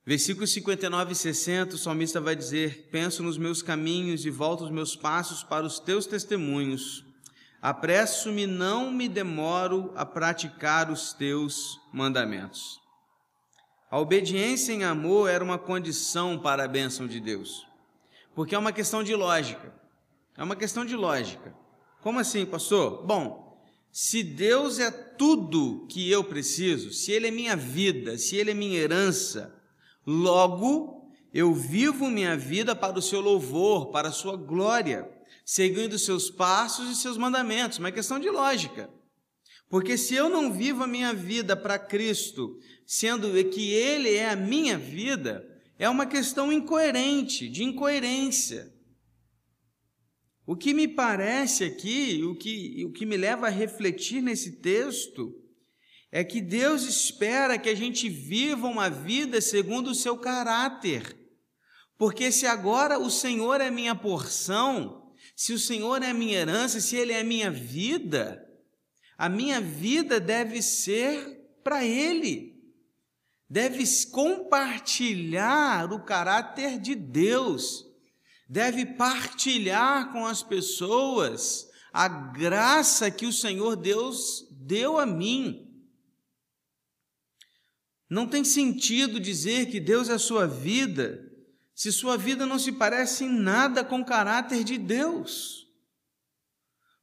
Versículos 0.05 0.51
59 0.51 1.11
e 1.11 1.15
60, 1.15 1.75
o 1.75 1.77
salmista 1.77 2.21
vai 2.21 2.35
dizer: 2.35 2.89
Penso 2.91 3.21
nos 3.21 3.37
meus 3.37 3.61
caminhos 3.61 4.25
e 4.25 4.29
volto 4.29 4.63
os 4.63 4.71
meus 4.71 4.95
passos 4.95 5.43
para 5.43 5.65
os 5.65 5.79
teus 5.79 6.05
testemunhos. 6.05 7.05
Apresso-me, 7.61 8.47
não 8.47 8.91
me 8.91 9.09
demoro 9.09 9.91
a 9.95 10.05
praticar 10.05 10.89
os 10.89 11.11
teus 11.11 11.77
mandamentos. 11.91 12.79
A 13.89 13.99
obediência 13.99 14.71
em 14.71 14.83
amor 14.83 15.29
era 15.29 15.43
uma 15.43 15.57
condição 15.57 16.37
para 16.39 16.65
a 16.65 16.67
bênção 16.67 17.07
de 17.07 17.19
Deus, 17.19 17.65
porque 18.35 18.55
é 18.55 18.57
uma 18.57 18.71
questão 18.71 19.03
de 19.03 19.15
lógica. 19.15 19.76
É 20.37 20.43
uma 20.43 20.55
questão 20.55 20.85
de 20.85 20.95
lógica. 20.95 21.55
Como 22.01 22.19
assim, 22.19 22.45
pastor? 22.45 23.03
Bom, 23.05 23.59
se 23.91 24.21
Deus 24.21 24.77
é 24.77 24.91
tudo 24.91 25.87
que 25.89 26.09
eu 26.11 26.23
preciso, 26.23 26.93
se 26.93 27.11
Ele 27.11 27.27
é 27.27 27.31
minha 27.31 27.55
vida, 27.55 28.17
se 28.17 28.35
Ele 28.35 28.51
é 28.51 28.53
minha 28.53 28.79
herança, 28.79 29.59
logo 30.05 31.11
eu 31.33 31.53
vivo 31.53 32.07
minha 32.07 32.37
vida 32.37 32.75
para 32.75 32.97
o 32.97 33.01
seu 33.01 33.19
louvor, 33.19 33.91
para 33.91 34.09
a 34.09 34.11
sua 34.11 34.37
glória, 34.37 35.09
seguindo 35.43 35.97
seus 35.97 36.29
passos 36.29 36.91
e 36.91 36.95
seus 36.95 37.17
mandamentos. 37.17 37.79
Uma 37.79 37.91
questão 37.91 38.19
de 38.19 38.29
lógica. 38.29 38.89
Porque 39.69 39.97
se 39.97 40.13
eu 40.13 40.29
não 40.29 40.53
vivo 40.53 40.83
a 40.83 40.87
minha 40.87 41.13
vida 41.13 41.55
para 41.55 41.79
Cristo, 41.79 42.57
sendo 42.85 43.31
que 43.49 43.73
Ele 43.73 44.13
é 44.13 44.29
a 44.29 44.35
minha 44.35 44.77
vida, 44.77 45.45
é 45.79 45.89
uma 45.89 46.05
questão 46.05 46.53
incoerente, 46.53 47.49
de 47.49 47.63
incoerência. 47.63 48.76
O 50.47 50.55
que 50.55 50.73
me 50.73 50.87
parece 50.87 51.65
aqui, 51.65 52.23
o 52.23 52.33
que, 52.33 52.85
o 52.85 52.91
que 52.93 53.05
me 53.05 53.17
leva 53.17 53.47
a 53.47 53.49
refletir 53.49 54.21
nesse 54.21 54.53
texto, 54.61 55.35
é 56.09 56.23
que 56.23 56.39
Deus 56.39 56.83
espera 56.83 57.57
que 57.57 57.67
a 57.67 57.75
gente 57.75 58.07
viva 58.07 58.65
uma 58.65 58.89
vida 58.89 59.41
segundo 59.41 59.91
o 59.91 59.95
seu 59.95 60.17
caráter. 60.17 61.17
Porque 61.97 62.31
se 62.31 62.45
agora 62.45 62.97
o 62.97 63.09
Senhor 63.09 63.59
é 63.59 63.69
minha 63.69 63.93
porção, 63.93 65.11
se 65.35 65.51
o 65.51 65.59
Senhor 65.59 66.01
é 66.01 66.13
minha 66.13 66.39
herança, 66.39 66.79
se 66.79 66.95
Ele 66.95 67.11
é 67.11 67.23
minha 67.25 67.51
vida, 67.51 68.41
a 69.17 69.27
minha 69.27 69.59
vida 69.59 70.17
deve 70.17 70.61
ser 70.61 71.41
para 71.61 71.83
Ele. 71.83 72.55
Deve 73.49 73.83
compartilhar 74.11 75.91
o 75.91 76.05
caráter 76.05 76.79
de 76.79 76.95
Deus 76.95 77.86
deve 78.47 78.85
partilhar 78.85 80.11
com 80.11 80.25
as 80.25 80.41
pessoas 80.41 81.67
a 81.91 82.07
graça 82.07 83.11
que 83.11 83.25
o 83.25 83.33
Senhor 83.33 83.75
Deus 83.75 84.47
deu 84.51 84.97
a 84.97 85.05
mim. 85.05 85.67
Não 88.09 88.27
tem 88.27 88.43
sentido 88.43 89.19
dizer 89.19 89.69
que 89.69 89.79
Deus 89.79 90.09
é 90.09 90.13
a 90.13 90.19
sua 90.19 90.47
vida 90.47 91.23
se 91.75 91.91
sua 91.91 92.17
vida 92.17 92.43
não 92.43 92.57
se 92.57 92.71
parece 92.71 93.25
em 93.25 93.29
nada 93.29 93.83
com 93.83 94.01
o 94.01 94.05
caráter 94.05 94.63
de 94.63 94.79
Deus. 94.79 95.67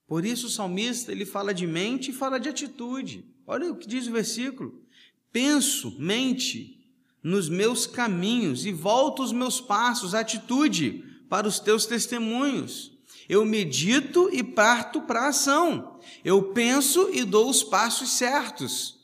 Por 0.04 0.24
isso 0.24 0.48
o 0.48 0.50
salmista 0.50 1.12
ele 1.12 1.24
fala 1.24 1.54
de 1.54 1.64
mente 1.64 2.10
e 2.10 2.14
fala 2.14 2.40
de 2.40 2.48
atitude. 2.48 3.24
Olha 3.46 3.70
o 3.70 3.76
que 3.76 3.86
diz 3.86 4.08
o 4.08 4.12
versículo: 4.12 4.84
penso, 5.30 5.96
mente, 6.00 6.84
nos 7.22 7.48
meus 7.48 7.86
caminhos 7.86 8.66
e 8.66 8.72
volto 8.72 9.22
os 9.22 9.30
meus 9.32 9.60
passos, 9.60 10.12
atitude 10.12 11.04
para 11.34 11.48
os 11.48 11.58
teus 11.58 11.84
testemunhos. 11.84 12.92
Eu 13.28 13.44
medito 13.44 14.30
e 14.32 14.40
parto 14.40 15.00
para 15.00 15.22
a 15.22 15.28
ação. 15.30 15.98
Eu 16.24 16.52
penso 16.52 17.10
e 17.12 17.24
dou 17.24 17.50
os 17.50 17.60
passos 17.60 18.10
certos. 18.10 19.00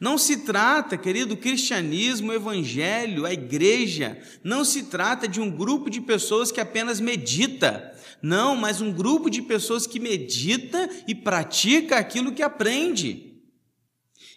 Não 0.00 0.18
se 0.18 0.38
trata, 0.38 0.96
querido, 0.96 1.36
cristianismo, 1.36 2.32
evangelho, 2.32 3.24
a 3.24 3.32
igreja, 3.32 4.20
não 4.42 4.64
se 4.64 4.86
trata 4.86 5.28
de 5.28 5.40
um 5.40 5.48
grupo 5.48 5.88
de 5.88 6.00
pessoas 6.00 6.50
que 6.50 6.60
apenas 6.60 6.98
medita. 6.98 7.96
Não, 8.20 8.56
mas 8.56 8.80
um 8.80 8.92
grupo 8.92 9.30
de 9.30 9.40
pessoas 9.40 9.86
que 9.86 10.00
medita 10.00 10.90
e 11.06 11.14
pratica 11.14 11.96
aquilo 11.96 12.32
que 12.32 12.42
aprende. 12.42 13.27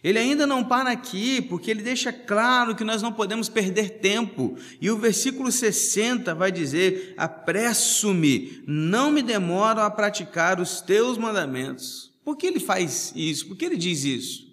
Ele 0.04 0.18
ainda 0.18 0.48
não 0.48 0.64
para 0.64 0.90
aqui, 0.90 1.42
porque 1.44 1.70
ele 1.70 1.84
deixa 1.84 2.12
claro 2.12 2.76
que 2.76 2.84
nós 2.84 3.04
não 3.04 3.14
podemos 3.14 3.48
perder 3.48 4.00
tempo. 4.00 4.58
E 4.80 4.90
o 4.90 4.98
versículo 4.98 5.52
60 5.52 6.34
vai 6.34 6.52
dizer: 6.52 7.14
Apresso-me, 7.18 8.64
não 8.66 9.12
me 9.12 9.22
demoro 9.22 9.80
a 9.80 9.92
praticar 9.92 10.60
os 10.60 10.82
teus 10.82 11.20
mandamentos. 11.20 12.12
Por 12.26 12.36
que 12.36 12.48
ele 12.48 12.60
faz 12.60 13.14
isso? 13.16 13.48
Por 13.48 13.56
que 13.56 13.66
ele 13.66 13.78
diz 13.78 14.04
isso? 14.04 14.52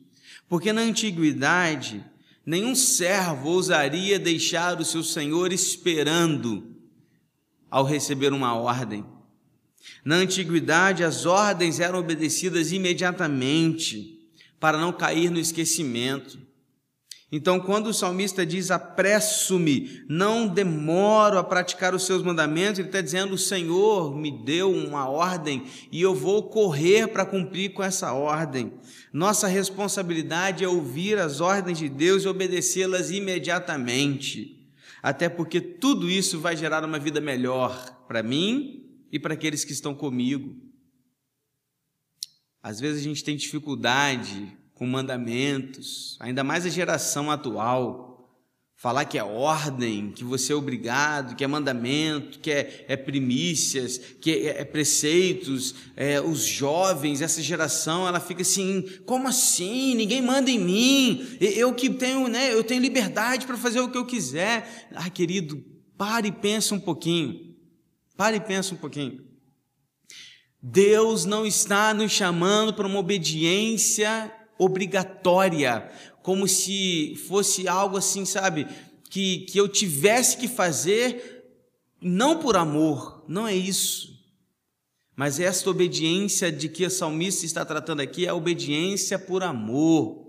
Porque 0.48 0.70
na 0.70 0.82
antiguidade, 0.82 2.04
nenhum 2.44 2.74
servo 2.74 3.48
ousaria 3.50 4.18
deixar 4.18 4.78
o 4.78 4.84
seu 4.84 5.02
senhor 5.02 5.50
esperando 5.50 6.76
ao 7.70 7.84
receber 7.84 8.34
uma 8.34 8.54
ordem. 8.54 9.04
Na 10.04 10.16
antiguidade, 10.16 11.04
as 11.04 11.24
ordens 11.24 11.80
eram 11.80 11.98
obedecidas 11.98 12.70
imediatamente 12.70 14.17
para 14.60 14.78
não 14.78 14.92
cair 14.92 15.30
no 15.30 15.38
esquecimento. 15.38 16.38
Então, 17.30 17.60
quando 17.60 17.88
o 17.88 17.94
salmista 17.94 18.46
diz 18.46 18.70
apresso-me, 18.70 20.02
não 20.08 20.48
demoro 20.48 21.38
a 21.38 21.44
praticar 21.44 21.94
os 21.94 22.06
seus 22.06 22.22
mandamentos, 22.22 22.78
ele 22.78 22.88
está 22.88 23.02
dizendo: 23.02 23.34
o 23.34 23.38
Senhor 23.38 24.16
me 24.16 24.30
deu 24.30 24.72
uma 24.72 25.06
ordem 25.06 25.64
e 25.92 26.00
eu 26.00 26.14
vou 26.14 26.44
correr 26.44 27.08
para 27.08 27.26
cumprir 27.26 27.74
com 27.74 27.82
essa 27.82 28.14
ordem. 28.14 28.72
Nossa 29.12 29.46
responsabilidade 29.46 30.64
é 30.64 30.68
ouvir 30.68 31.18
as 31.18 31.42
ordens 31.42 31.78
de 31.78 31.88
Deus 31.90 32.24
e 32.24 32.28
obedecê-las 32.28 33.10
imediatamente, 33.10 34.66
até 35.02 35.28
porque 35.28 35.60
tudo 35.60 36.08
isso 36.08 36.40
vai 36.40 36.56
gerar 36.56 36.82
uma 36.82 36.98
vida 36.98 37.20
melhor 37.20 38.04
para 38.08 38.22
mim 38.22 38.86
e 39.12 39.18
para 39.18 39.34
aqueles 39.34 39.66
que 39.66 39.72
estão 39.72 39.94
comigo. 39.94 40.67
Às 42.62 42.80
vezes 42.80 43.00
a 43.00 43.04
gente 43.04 43.24
tem 43.24 43.36
dificuldade 43.36 44.56
com 44.74 44.86
mandamentos, 44.86 46.16
ainda 46.20 46.44
mais 46.44 46.64
a 46.64 46.70
geração 46.70 47.30
atual. 47.30 48.06
Falar 48.80 49.06
que 49.06 49.18
é 49.18 49.24
ordem, 49.24 50.12
que 50.12 50.22
você 50.22 50.52
é 50.52 50.54
obrigado, 50.54 51.34
que 51.34 51.42
é 51.42 51.48
mandamento, 51.48 52.38
que 52.38 52.48
é, 52.48 52.84
é 52.86 52.96
primícias, 52.96 53.98
que 54.20 54.30
é, 54.30 54.60
é 54.60 54.64
preceitos. 54.64 55.74
É, 55.96 56.20
os 56.20 56.44
jovens, 56.44 57.20
essa 57.20 57.42
geração, 57.42 58.06
ela 58.06 58.20
fica 58.20 58.42
assim: 58.42 58.88
como 59.04 59.26
assim? 59.26 59.96
Ninguém 59.96 60.22
manda 60.22 60.48
em 60.48 60.60
mim. 60.60 61.26
Eu 61.40 61.74
que 61.74 61.90
tenho, 61.90 62.28
né? 62.28 62.54
Eu 62.54 62.62
tenho 62.62 62.80
liberdade 62.80 63.46
para 63.46 63.56
fazer 63.56 63.80
o 63.80 63.90
que 63.90 63.98
eu 63.98 64.06
quiser. 64.06 64.88
Ah, 64.94 65.10
querido, 65.10 65.60
pare 65.96 66.28
e 66.28 66.32
pensa 66.32 66.72
um 66.72 66.80
pouquinho. 66.80 67.56
Pare 68.16 68.36
e 68.36 68.40
pensa 68.40 68.74
um 68.74 68.78
pouquinho. 68.78 69.27
Deus 70.60 71.24
não 71.24 71.46
está 71.46 71.94
nos 71.94 72.12
chamando 72.12 72.74
para 72.74 72.86
uma 72.86 72.98
obediência 72.98 74.32
obrigatória, 74.58 75.88
como 76.22 76.48
se 76.48 77.14
fosse 77.28 77.68
algo 77.68 77.96
assim, 77.96 78.24
sabe, 78.24 78.66
que, 79.08 79.40
que 79.40 79.58
eu 79.58 79.68
tivesse 79.68 80.36
que 80.36 80.48
fazer, 80.48 81.44
não 82.00 82.38
por 82.38 82.56
amor, 82.56 83.24
não 83.28 83.46
é 83.46 83.54
isso. 83.54 84.18
Mas 85.16 85.40
esta 85.40 85.70
obediência 85.70 86.52
de 86.52 86.68
que 86.68 86.84
a 86.84 86.90
salmista 86.90 87.44
está 87.44 87.64
tratando 87.64 88.00
aqui 88.00 88.26
é 88.26 88.28
a 88.28 88.34
obediência 88.34 89.18
por 89.18 89.42
amor. 89.42 90.27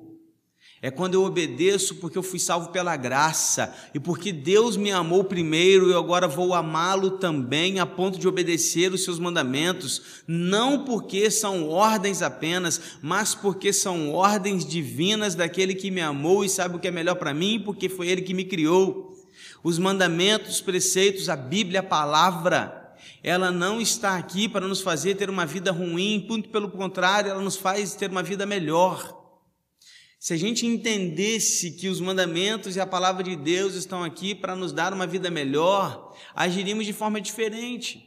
É 0.81 0.89
quando 0.89 1.13
eu 1.13 1.25
obedeço 1.25 1.95
porque 1.95 2.17
eu 2.17 2.23
fui 2.23 2.39
salvo 2.39 2.69
pela 2.69 2.95
graça 2.95 3.75
e 3.93 3.99
porque 3.99 4.31
Deus 4.31 4.77
me 4.77 4.91
amou 4.91 5.25
primeiro 5.25 5.91
e 5.91 5.93
agora 5.93 6.25
vou 6.25 6.53
amá-lo 6.53 7.11
também 7.11 7.81
a 7.81 7.85
ponto 7.85 8.17
de 8.17 8.29
obedecer 8.29 8.93
os 8.93 9.03
seus 9.03 9.19
mandamentos, 9.19 10.23
não 10.25 10.85
porque 10.85 11.29
são 11.29 11.67
ordens 11.67 12.21
apenas, 12.21 12.79
mas 13.01 13.35
porque 13.35 13.73
são 13.73 14.13
ordens 14.13 14.65
divinas 14.65 15.35
daquele 15.35 15.75
que 15.75 15.91
me 15.91 15.99
amou 15.99 16.45
e 16.45 16.49
sabe 16.49 16.77
o 16.77 16.79
que 16.79 16.87
é 16.87 16.91
melhor 16.91 17.15
para 17.15 17.33
mim, 17.33 17.59
porque 17.59 17.89
foi 17.89 18.07
ele 18.07 18.21
que 18.21 18.33
me 18.33 18.45
criou. 18.45 19.13
Os 19.61 19.77
mandamentos, 19.77 20.55
os 20.55 20.61
preceitos, 20.61 21.27
a 21.27 21.35
Bíblia, 21.35 21.81
a 21.81 21.83
palavra, 21.83 22.95
ela 23.21 23.51
não 23.51 23.81
está 23.81 24.15
aqui 24.15 24.47
para 24.47 24.65
nos 24.65 24.79
fazer 24.79 25.15
ter 25.15 25.29
uma 25.29 25.45
vida 25.45 25.73
ruim, 25.73 26.25
muito 26.29 26.47
pelo 26.47 26.69
contrário, 26.69 27.31
ela 27.31 27.41
nos 27.41 27.57
faz 27.57 27.95
ter 27.95 28.09
uma 28.09 28.23
vida 28.23 28.45
melhor. 28.45 29.18
Se 30.19 30.33
a 30.33 30.37
gente 30.37 30.67
entendesse 30.67 31.71
que 31.71 31.87
os 31.87 32.01
mandamentos 32.01 32.75
e 32.75 32.79
a 32.81 32.85
palavra 32.85 33.23
de 33.23 33.37
Deus 33.37 33.75
estão 33.75 34.03
aqui 34.03 34.35
para 34.35 34.53
nos 34.53 34.73
dar 34.73 34.93
uma 34.93 35.07
vida 35.07 35.31
melhor, 35.31 36.13
agiríamos 36.35 36.85
de 36.85 36.91
forma 36.91 37.21
diferente. 37.21 38.05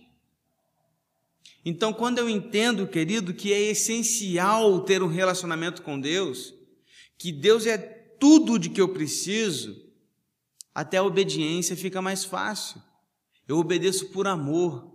Então, 1.65 1.91
quando 1.91 2.19
eu 2.19 2.29
entendo, 2.29 2.87
querido, 2.87 3.33
que 3.33 3.51
é 3.51 3.63
essencial 3.63 4.81
ter 4.81 5.03
um 5.03 5.07
relacionamento 5.07 5.81
com 5.81 5.99
Deus, 5.99 6.53
que 7.17 7.33
Deus 7.33 7.67
é 7.67 7.79
tudo 7.79 8.59
de 8.59 8.69
que 8.69 8.81
eu 8.81 8.91
preciso, 8.91 9.83
até 10.75 10.99
a 10.99 11.03
obediência 11.03 11.75
fica 11.75 12.03
mais 12.03 12.25
fácil. 12.25 12.83
Eu 13.49 13.57
obedeço 13.57 14.11
por 14.11 14.27
amor. 14.27 14.93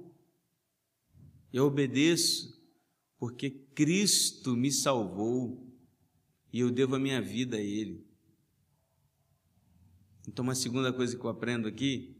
Eu 1.51 1.65
obedeço 1.65 2.62
porque 3.17 3.49
Cristo 3.49 4.56
me 4.56 4.71
salvou 4.71 5.66
e 6.51 6.60
eu 6.60 6.71
devo 6.71 6.95
a 6.95 6.99
minha 6.99 7.21
vida 7.21 7.57
a 7.57 7.62
Ele. 7.62 8.05
Então, 10.27 10.43
uma 10.43 10.55
segunda 10.55 10.91
coisa 10.91 11.17
que 11.17 11.23
eu 11.23 11.29
aprendo 11.29 11.67
aqui 11.67 12.15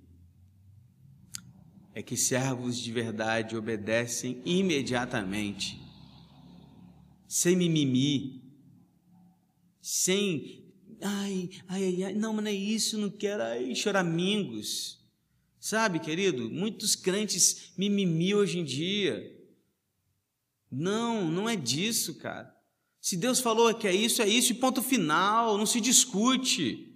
é 1.94 2.02
que 2.02 2.16
servos 2.16 2.78
de 2.78 2.92
verdade 2.92 3.58
obedecem 3.58 4.42
imediatamente, 4.46 5.82
sem 7.28 7.56
mimimi, 7.56 8.44
sem 9.82 10.64
ai, 11.02 11.50
ai, 11.68 12.04
ai, 12.04 12.14
não, 12.14 12.34
mas 12.34 12.44
não 12.44 12.52
é 12.52 12.54
isso, 12.54 12.98
não 12.98 13.10
quero, 13.10 13.44
ai, 13.44 13.76
choramingos. 13.76 14.98
Sabe, 15.60 16.00
querido, 16.00 16.50
muitos 16.50 16.96
crentes 16.96 17.74
mimimi 17.78 18.34
hoje 18.34 18.60
em 18.60 18.64
dia. 18.64 19.36
Não, 20.72 21.30
não 21.30 21.50
é 21.50 21.56
disso, 21.56 22.16
cara. 22.16 22.57
Se 23.08 23.16
Deus 23.16 23.40
falou 23.40 23.74
que 23.74 23.88
é 23.88 23.96
isso, 23.96 24.22
é 24.22 24.28
isso, 24.28 24.52
e 24.52 24.56
ponto 24.56 24.82
final, 24.84 25.58
não 25.58 25.66
se 25.66 25.80
discute. 25.80 26.94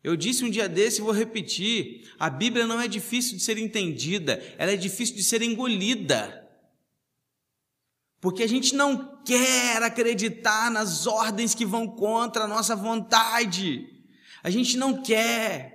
Eu 0.00 0.14
disse 0.14 0.44
um 0.44 0.48
dia 0.48 0.68
desse 0.68 1.00
e 1.00 1.02
vou 1.02 1.12
repetir: 1.12 2.08
a 2.20 2.30
Bíblia 2.30 2.68
não 2.68 2.80
é 2.80 2.86
difícil 2.86 3.36
de 3.36 3.42
ser 3.42 3.58
entendida, 3.58 4.40
ela 4.56 4.70
é 4.70 4.76
difícil 4.76 5.16
de 5.16 5.24
ser 5.24 5.42
engolida. 5.42 6.48
Porque 8.20 8.44
a 8.44 8.48
gente 8.48 8.76
não 8.76 9.20
quer 9.24 9.82
acreditar 9.82 10.70
nas 10.70 11.04
ordens 11.04 11.52
que 11.52 11.66
vão 11.66 11.88
contra 11.88 12.44
a 12.44 12.48
nossa 12.48 12.76
vontade. 12.76 13.88
A 14.40 14.50
gente 14.50 14.76
não 14.76 15.02
quer. 15.02 15.73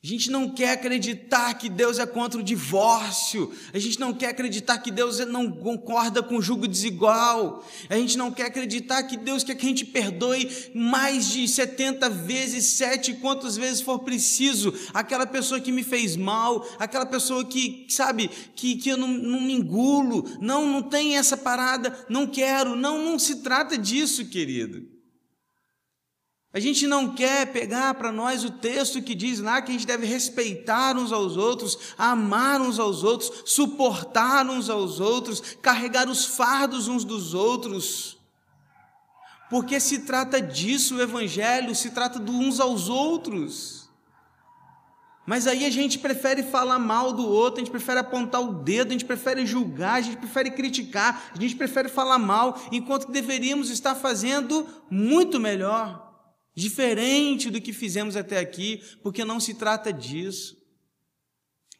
A 0.00 0.06
gente 0.06 0.30
não 0.30 0.48
quer 0.48 0.70
acreditar 0.70 1.52
que 1.54 1.68
Deus 1.68 1.98
é 1.98 2.06
contra 2.06 2.38
o 2.38 2.42
divórcio. 2.42 3.52
A 3.74 3.80
gente 3.80 3.98
não 3.98 4.14
quer 4.14 4.28
acreditar 4.28 4.78
que 4.78 4.92
Deus 4.92 5.18
não 5.26 5.50
concorda 5.50 6.22
com 6.22 6.36
o 6.36 6.42
jugo 6.42 6.68
desigual. 6.68 7.66
A 7.90 7.96
gente 7.96 8.16
não 8.16 8.30
quer 8.30 8.44
acreditar 8.44 9.02
que 9.02 9.16
Deus 9.16 9.42
quer 9.42 9.56
que 9.56 9.66
a 9.66 9.68
gente 9.68 9.84
perdoe 9.84 10.70
mais 10.72 11.28
de 11.30 11.48
70 11.48 12.08
vezes, 12.10 12.74
sete, 12.74 13.14
quantas 13.14 13.56
vezes 13.56 13.80
for 13.80 13.98
preciso. 13.98 14.72
Aquela 14.94 15.26
pessoa 15.26 15.60
que 15.60 15.72
me 15.72 15.82
fez 15.82 16.14
mal, 16.14 16.64
aquela 16.78 17.04
pessoa 17.04 17.44
que, 17.44 17.84
sabe, 17.88 18.30
que, 18.54 18.76
que 18.76 18.90
eu 18.90 18.96
não, 18.96 19.08
não 19.08 19.40
me 19.40 19.54
engulo. 19.54 20.24
Não, 20.40 20.64
não 20.64 20.80
tem 20.80 21.16
essa 21.16 21.36
parada, 21.36 22.06
não 22.08 22.24
quero. 22.24 22.76
Não, 22.76 23.04
não 23.04 23.18
se 23.18 23.42
trata 23.42 23.76
disso, 23.76 24.24
querido. 24.26 24.97
A 26.52 26.58
gente 26.58 26.86
não 26.86 27.14
quer 27.14 27.52
pegar 27.52 27.92
para 27.94 28.10
nós 28.10 28.42
o 28.42 28.50
texto 28.50 29.02
que 29.02 29.14
diz 29.14 29.38
lá 29.38 29.60
que 29.60 29.70
a 29.70 29.74
gente 29.74 29.86
deve 29.86 30.06
respeitar 30.06 30.96
uns 30.96 31.12
aos 31.12 31.36
outros, 31.36 31.78
amar 31.98 32.60
uns 32.60 32.78
aos 32.78 33.04
outros, 33.04 33.42
suportar 33.44 34.48
uns 34.48 34.70
aos 34.70 34.98
outros, 34.98 35.56
carregar 35.60 36.08
os 36.08 36.24
fardos 36.24 36.88
uns 36.88 37.04
dos 37.04 37.34
outros. 37.34 38.16
Porque 39.50 39.78
se 39.78 40.00
trata 40.00 40.40
disso 40.40 40.96
o 40.96 41.02
Evangelho, 41.02 41.74
se 41.74 41.90
trata 41.90 42.18
de 42.18 42.30
uns 42.30 42.60
aos 42.60 42.88
outros. 42.88 43.88
Mas 45.26 45.46
aí 45.46 45.66
a 45.66 45.70
gente 45.70 45.98
prefere 45.98 46.42
falar 46.42 46.78
mal 46.78 47.12
do 47.12 47.28
outro, 47.28 47.60
a 47.60 47.64
gente 47.64 47.70
prefere 47.70 48.00
apontar 48.00 48.40
o 48.40 48.62
dedo, 48.62 48.88
a 48.88 48.92
gente 48.92 49.04
prefere 49.04 49.44
julgar, 49.44 49.96
a 49.96 50.00
gente 50.00 50.16
prefere 50.16 50.50
criticar, 50.50 51.30
a 51.34 51.38
gente 51.38 51.54
prefere 51.54 51.90
falar 51.90 52.18
mal, 52.18 52.58
enquanto 52.72 53.12
deveríamos 53.12 53.68
estar 53.68 53.94
fazendo 53.94 54.66
muito 54.90 55.38
melhor, 55.38 56.07
diferente 56.58 57.50
do 57.50 57.60
que 57.60 57.72
fizemos 57.72 58.16
até 58.16 58.38
aqui, 58.38 58.82
porque 59.00 59.24
não 59.24 59.38
se 59.38 59.54
trata 59.54 59.92
disso. 59.92 60.58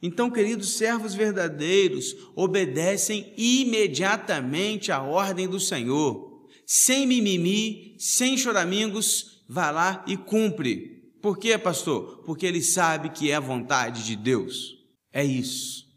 Então, 0.01 0.31
queridos 0.31 0.77
servos 0.77 1.15
verdadeiros, 1.15 2.15
obedecem 2.37 3.35
imediatamente 3.37 4.93
à 4.93 5.03
ordem 5.03 5.49
do 5.49 5.59
Senhor, 5.59 6.47
sem 6.65 7.07
mimimi, 7.07 7.97
sem 7.99 8.39
choramingos, 8.39 9.43
vá 9.49 9.73
lá 9.73 10.05
e 10.07 10.17
cumpre. 10.17 11.13
Por 11.21 11.37
quê, 11.39 11.59
pastor? 11.59 12.23
Porque 12.25 12.47
ele 12.47 12.63
sabe 12.63 13.11
que 13.11 13.33
é 13.33 13.35
a 13.35 13.41
vontade 13.41 14.07
de 14.07 14.15
Deus. 14.15 14.77
É 15.13 15.25
isso. 15.25 15.89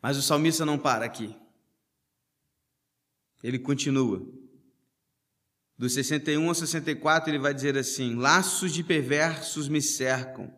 Mas 0.00 0.16
o 0.16 0.22
salmista 0.22 0.64
não 0.64 0.78
para 0.78 1.04
aqui. 1.04 1.34
Ele 3.42 3.58
continua. 3.58 4.39
Do 5.80 5.88
61 5.88 6.46
ao 6.46 6.54
64, 6.54 7.30
ele 7.30 7.38
vai 7.38 7.54
dizer 7.54 7.78
assim: 7.78 8.14
Laços 8.14 8.70
de 8.70 8.84
perversos 8.84 9.66
me 9.66 9.80
cercam, 9.80 10.52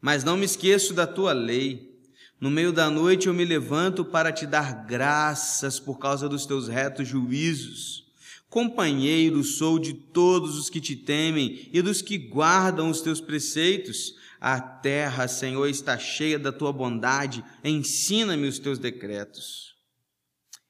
mas 0.00 0.24
não 0.24 0.36
me 0.36 0.44
esqueço 0.44 0.92
da 0.92 1.06
tua 1.06 1.32
lei. 1.32 1.96
No 2.40 2.50
meio 2.50 2.72
da 2.72 2.90
noite 2.90 3.28
eu 3.28 3.32
me 3.32 3.44
levanto 3.44 4.04
para 4.04 4.32
te 4.32 4.44
dar 4.44 4.84
graças 4.84 5.78
por 5.78 6.00
causa 6.00 6.28
dos 6.28 6.46
teus 6.46 6.66
retos 6.66 7.06
juízos. 7.06 8.06
Companheiro 8.48 9.44
sou 9.44 9.78
de 9.78 9.94
todos 9.94 10.58
os 10.58 10.68
que 10.68 10.80
te 10.80 10.96
temem 10.96 11.70
e 11.72 11.80
dos 11.80 12.02
que 12.02 12.18
guardam 12.18 12.90
os 12.90 13.00
teus 13.00 13.20
preceitos. 13.20 14.16
A 14.40 14.60
terra, 14.60 15.28
Senhor, 15.28 15.68
está 15.68 15.96
cheia 15.96 16.40
da 16.40 16.50
tua 16.50 16.72
bondade, 16.72 17.44
ensina-me 17.62 18.48
os 18.48 18.58
teus 18.58 18.80
decretos. 18.80 19.76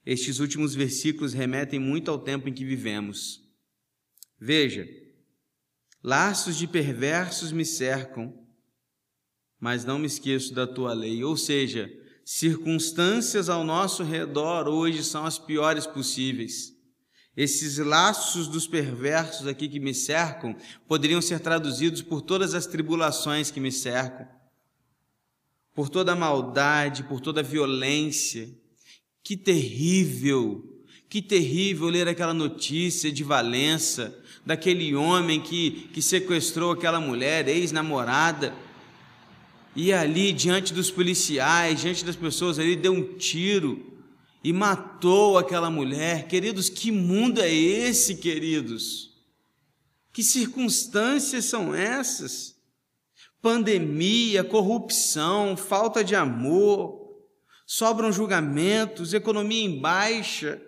Estes 0.05 0.39
últimos 0.39 0.75
versículos 0.75 1.33
remetem 1.33 1.81
muito 1.81 2.11
ao 2.11 2.19
tempo 2.19 2.47
em 2.47 2.53
que 2.53 2.63
vivemos. 2.63 3.46
Veja, 4.39 4.87
laços 6.03 6.57
de 6.57 6.67
perversos 6.67 7.53
me 7.53 7.65
cercam, 7.65 8.47
mas 9.59 9.85
não 9.85 9.99
me 9.99 10.07
esqueço 10.07 10.55
da 10.55 10.67
tua 10.67 10.93
lei. 10.93 11.25
Ou 11.25 11.37
seja, 11.37 11.91
circunstâncias 12.25 13.49
ao 13.49 13.65
nosso 13.65 14.03
redor 14.03 14.69
hoje 14.69 15.03
são 15.03 15.25
as 15.25 15.39
piores 15.39 15.87
possíveis. 15.87 16.77
Esses 17.37 17.77
laços 17.79 18.49
dos 18.49 18.67
perversos 18.67 19.47
aqui 19.47 19.69
que 19.69 19.79
me 19.79 19.95
cercam 19.95 20.57
poderiam 20.89 21.21
ser 21.21 21.39
traduzidos 21.41 22.01
por 22.01 22.23
todas 22.23 22.55
as 22.55 22.67
tribulações 22.67 23.51
que 23.51 23.61
me 23.61 23.71
cercam, 23.71 24.27
por 25.75 25.91
toda 25.91 26.13
a 26.13 26.17
maldade, 26.17 27.05
por 27.05 27.21
toda 27.21 27.41
a 27.41 27.45
violência. 27.45 28.49
Que 29.23 29.37
terrível, 29.37 30.76
que 31.09 31.23
terrível 31.23 31.89
ler 31.89 32.09
aquela 32.09 32.35
notícia 32.35 33.11
de 33.13 33.23
Valença, 33.23 34.17
daquele 34.45 34.95
homem 34.95 35.41
que, 35.41 35.89
que 35.93 36.03
sequestrou 36.03 36.73
aquela 36.73 37.01
mulher, 37.01 37.49
ex-namorada, 37.49 38.55
e 39.75 39.93
ali 39.93 40.33
diante 40.33 40.73
dos 40.73 40.91
policiais, 40.91 41.81
diante 41.81 42.05
das 42.05 42.17
pessoas 42.17 42.59
ali, 42.59 42.77
deu 42.77 42.93
um 42.93 43.15
tiro 43.17 44.01
e 44.43 44.53
matou 44.53 45.37
aquela 45.37 45.69
mulher. 45.69 46.29
Queridos, 46.29 46.69
que 46.69 46.91
mundo 46.91 47.41
é 47.41 47.53
esse, 47.53 48.17
queridos? 48.17 49.11
Que 50.13 50.23
circunstâncias 50.23 51.45
são 51.45 51.75
essas? 51.75 52.57
Pandemia, 53.43 54.43
corrupção, 54.43 55.57
falta 55.57 56.03
de 56.03 56.17
amor, 56.17 57.07
sobram 57.67 58.11
julgamentos, 58.11 59.13
economia 59.13 59.63
em 59.63 59.79
baixa, 59.79 60.63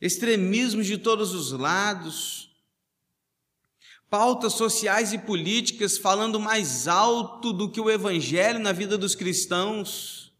extremismos 0.00 0.86
de 0.86 0.96
todos 0.98 1.34
os 1.34 1.52
lados, 1.52 2.50
pautas 4.08 4.54
sociais 4.54 5.12
e 5.12 5.18
políticas 5.18 5.98
falando 5.98 6.40
mais 6.40 6.88
alto 6.88 7.52
do 7.52 7.70
que 7.70 7.80
o 7.80 7.90
evangelho 7.90 8.58
na 8.58 8.72
vida 8.72 8.96
dos 8.96 9.14
cristãos. 9.14 10.32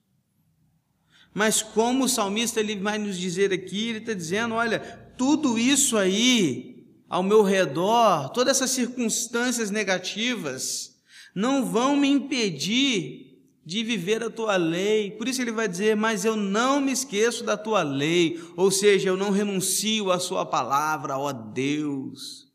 Mas 1.34 1.62
como 1.62 2.04
o 2.04 2.08
salmista 2.08 2.60
ele 2.60 2.76
vai 2.76 2.98
nos 2.98 3.18
dizer 3.18 3.52
aqui, 3.52 3.88
ele 3.88 3.98
está 3.98 4.14
dizendo: 4.14 4.54
olha, 4.54 4.80
tudo 5.16 5.58
isso 5.58 5.96
aí 5.96 6.78
ao 7.08 7.22
meu 7.22 7.42
redor, 7.42 8.28
todas 8.30 8.56
essas 8.56 8.70
circunstâncias 8.70 9.70
negativas, 9.70 10.96
não 11.34 11.64
vão 11.64 11.96
me 11.96 12.08
impedir 12.08 13.27
de 13.68 13.84
viver 13.84 14.22
a 14.22 14.30
tua 14.30 14.56
lei. 14.56 15.10
Por 15.10 15.28
isso 15.28 15.42
ele 15.42 15.52
vai 15.52 15.68
dizer: 15.68 15.94
Mas 15.94 16.24
eu 16.24 16.34
não 16.34 16.80
me 16.80 16.90
esqueço 16.90 17.44
da 17.44 17.54
tua 17.54 17.82
lei, 17.82 18.42
ou 18.56 18.70
seja, 18.70 19.10
eu 19.10 19.16
não 19.16 19.30
renuncio 19.30 20.10
à 20.10 20.18
sua 20.18 20.46
palavra, 20.46 21.18
ó 21.18 21.30
Deus. 21.34 22.48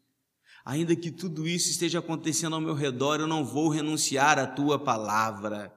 Ainda 0.65 0.95
que 0.95 1.11
tudo 1.11 1.47
isso 1.47 1.69
esteja 1.69 1.99
acontecendo 1.99 2.55
ao 2.55 2.61
meu 2.61 2.73
redor, 2.73 3.19
eu 3.19 3.27
não 3.27 3.45
vou 3.45 3.69
renunciar 3.69 4.39
à 4.39 4.47
tua 4.47 4.79
palavra. 4.79 5.71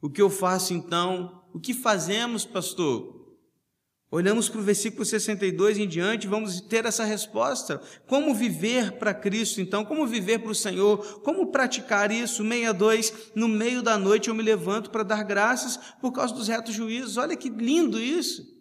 O 0.00 0.08
que 0.08 0.22
eu 0.22 0.30
faço 0.30 0.72
então? 0.72 1.42
O 1.52 1.58
que 1.58 1.74
fazemos, 1.74 2.44
pastor? 2.44 3.15
Olhamos 4.08 4.48
para 4.48 4.60
o 4.60 4.64
versículo 4.64 5.04
62 5.04 5.78
em 5.78 5.88
diante, 5.88 6.28
vamos 6.28 6.60
ter 6.60 6.84
essa 6.84 7.04
resposta. 7.04 7.80
Como 8.06 8.32
viver 8.32 8.92
para 8.92 9.12
Cristo, 9.12 9.60
então? 9.60 9.84
Como 9.84 10.06
viver 10.06 10.38
para 10.38 10.52
o 10.52 10.54
Senhor? 10.54 11.20
Como 11.22 11.48
praticar 11.48 12.12
isso? 12.12 12.44
62, 12.44 13.12
no 13.34 13.48
meio 13.48 13.82
da 13.82 13.98
noite 13.98 14.28
eu 14.28 14.34
me 14.34 14.44
levanto 14.44 14.90
para 14.90 15.02
dar 15.02 15.24
graças 15.24 15.76
por 16.00 16.12
causa 16.12 16.32
dos 16.32 16.46
retos 16.46 16.72
juízos. 16.72 17.16
Olha 17.16 17.36
que 17.36 17.48
lindo 17.48 18.00
isso. 18.00 18.56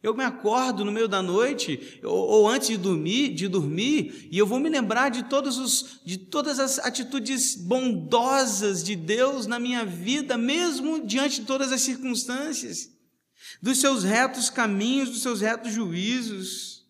Eu 0.00 0.14
me 0.14 0.22
acordo 0.22 0.84
no 0.84 0.92
meio 0.92 1.08
da 1.08 1.20
noite 1.20 1.98
ou, 2.04 2.12
ou, 2.12 2.48
antes 2.48 2.68
de 2.68 2.76
dormir, 2.76 3.34
de 3.34 3.48
dormir, 3.48 4.28
e 4.30 4.38
eu 4.38 4.46
vou 4.46 4.60
me 4.60 4.68
lembrar 4.68 5.08
de 5.08 5.24
todos 5.24 5.58
os 5.58 6.00
de 6.04 6.16
todas 6.16 6.60
as 6.60 6.78
atitudes 6.78 7.56
bondosas 7.56 8.84
de 8.84 8.94
Deus 8.94 9.48
na 9.48 9.58
minha 9.58 9.84
vida, 9.84 10.38
mesmo 10.38 11.04
diante 11.04 11.40
de 11.40 11.46
todas 11.48 11.72
as 11.72 11.80
circunstâncias, 11.80 12.96
dos 13.60 13.80
seus 13.80 14.04
retos 14.04 14.50
caminhos, 14.50 15.10
dos 15.10 15.22
seus 15.22 15.40
retos 15.40 15.72
juízos. 15.72 16.86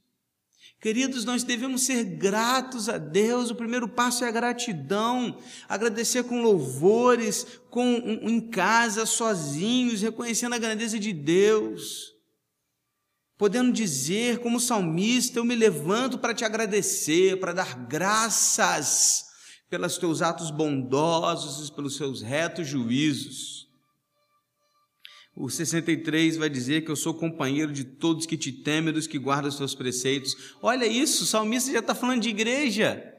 Queridos, 0.81 1.25
nós 1.25 1.43
devemos 1.43 1.83
ser 1.83 2.05
gratos 2.05 2.89
a 2.89 2.99
Deus. 2.99 3.51
O 3.51 3.55
primeiro 3.55 3.89
passo 3.89 4.25
é 4.25 4.29
a 4.29 4.33
gratidão, 4.33 5.39
agradecer 5.69 6.23
com 6.25 6.41
louvores, 6.41 7.47
com 7.69 7.85
em 8.23 8.41
casa, 8.41 9.05
sozinhos, 9.05 10.03
reconhecendo 10.03 10.55
a 10.55 10.59
grandeza 10.59 10.99
de 10.99 11.13
Deus 11.13 12.19
podendo 13.39 13.73
dizer, 13.73 14.41
como 14.41 14.59
salmista, 14.59 15.39
eu 15.39 15.45
me 15.45 15.55
levanto 15.55 16.19
para 16.19 16.35
te 16.35 16.45
agradecer, 16.45 17.39
para 17.39 17.53
dar 17.53 17.87
graças 17.87 19.29
pelos 19.71 19.97
teus 19.97 20.21
atos 20.21 20.51
bondosos 20.51 21.69
e 21.69 21.73
pelos 21.73 21.97
seus 21.97 22.21
retos 22.21 22.67
juízos. 22.67 23.58
O 25.41 25.49
63 25.49 26.37
vai 26.37 26.51
dizer 26.51 26.85
que 26.85 26.91
eu 26.91 26.97
sou 26.97 27.15
companheiro 27.15 27.73
de 27.73 27.85
todos 27.85 28.27
que 28.27 28.37
te 28.37 28.51
temem, 28.51 28.93
dos 28.93 29.07
que 29.07 29.21
guardam 29.21 29.49
os 29.49 29.57
teus 29.57 29.73
preceitos. 29.73 30.37
Olha 30.61 30.85
isso, 30.85 31.23
o 31.23 31.27
salmista 31.27 31.71
já 31.71 31.79
está 31.79 31.95
falando 31.95 32.23
de 32.23 32.29
igreja. 32.29 33.15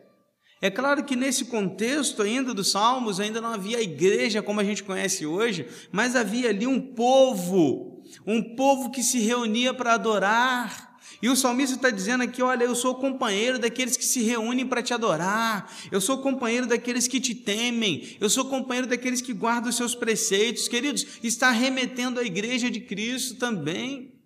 É 0.62 0.69
claro 0.69 1.05
que 1.05 1.15
nesse 1.15 1.45
contexto 1.45 2.21
ainda 2.21 2.53
dos 2.53 2.71
Salmos, 2.71 3.21
ainda 3.21 3.39
não 3.39 3.53
havia 3.53 3.77
a 3.77 3.82
igreja 3.82 4.41
como 4.41 4.60
a 4.60 4.65
gente 4.65 4.84
conhece 4.84 5.25
hoje, 5.25 5.65
mas 5.93 6.13
havia 6.13 6.49
ali 6.49 6.67
um 6.67 6.93
povo, 6.93 8.03
um 8.27 8.53
povo 8.53 8.91
que 8.91 9.01
se 9.01 9.19
reunia 9.19 9.73
para 9.73 9.93
adorar. 9.93 10.88
E 11.22 11.30
o 11.30 11.36
salmista 11.36 11.76
está 11.76 11.89
dizendo 11.89 12.24
aqui: 12.24 12.41
olha, 12.41 12.63
eu 12.63 12.76
sou 12.76 12.95
companheiro 12.95 13.60
daqueles 13.60 13.98
que 13.98 14.06
se 14.06 14.22
reúnem 14.22 14.65
para 14.65 14.82
te 14.82 14.93
adorar, 14.93 15.72
eu 15.91 16.00
sou 16.00 16.19
companheiro 16.19 16.65
daqueles 16.65 17.08
que 17.08 17.19
te 17.19 17.36
temem, 17.36 18.17
eu 18.19 18.30
sou 18.30 18.45
companheiro 18.45 18.88
daqueles 18.88 19.22
que 19.22 19.34
guardam 19.34 19.69
os 19.69 19.76
seus 19.76 19.95
preceitos. 19.95 20.67
Queridos, 20.67 21.06
está 21.24 21.52
remetendo 21.52 22.19
à 22.19 22.24
igreja 22.24 22.69
de 22.69 22.80
Cristo 22.80 23.36
também. 23.36 24.19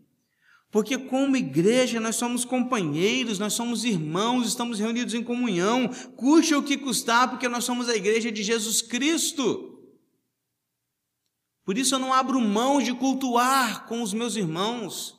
Porque, 0.71 0.97
como 0.97 1.37
igreja, 1.37 1.99
nós 1.99 2.15
somos 2.15 2.43
companheiros, 2.43 3.37
nós 3.37 3.53
somos 3.53 3.83
irmãos, 3.83 4.47
estamos 4.47 4.79
reunidos 4.79 5.13
em 5.13 5.23
comunhão, 5.23 5.87
custe 6.15 6.55
o 6.55 6.63
que 6.63 6.77
custar, 6.77 7.29
porque 7.29 7.47
nós 7.47 7.63
somos 7.63 7.87
a 7.87 7.95
igreja 7.95 8.31
de 8.31 8.41
Jesus 8.41 8.81
Cristo. 8.81 9.73
Por 11.63 11.77
isso 11.77 11.93
eu 11.93 11.99
não 11.99 12.11
abro 12.11 12.41
mão 12.41 12.81
de 12.81 12.91
cultuar 12.91 13.85
com 13.85 14.01
os 14.01 14.13
meus 14.13 14.35
irmãos, 14.35 15.15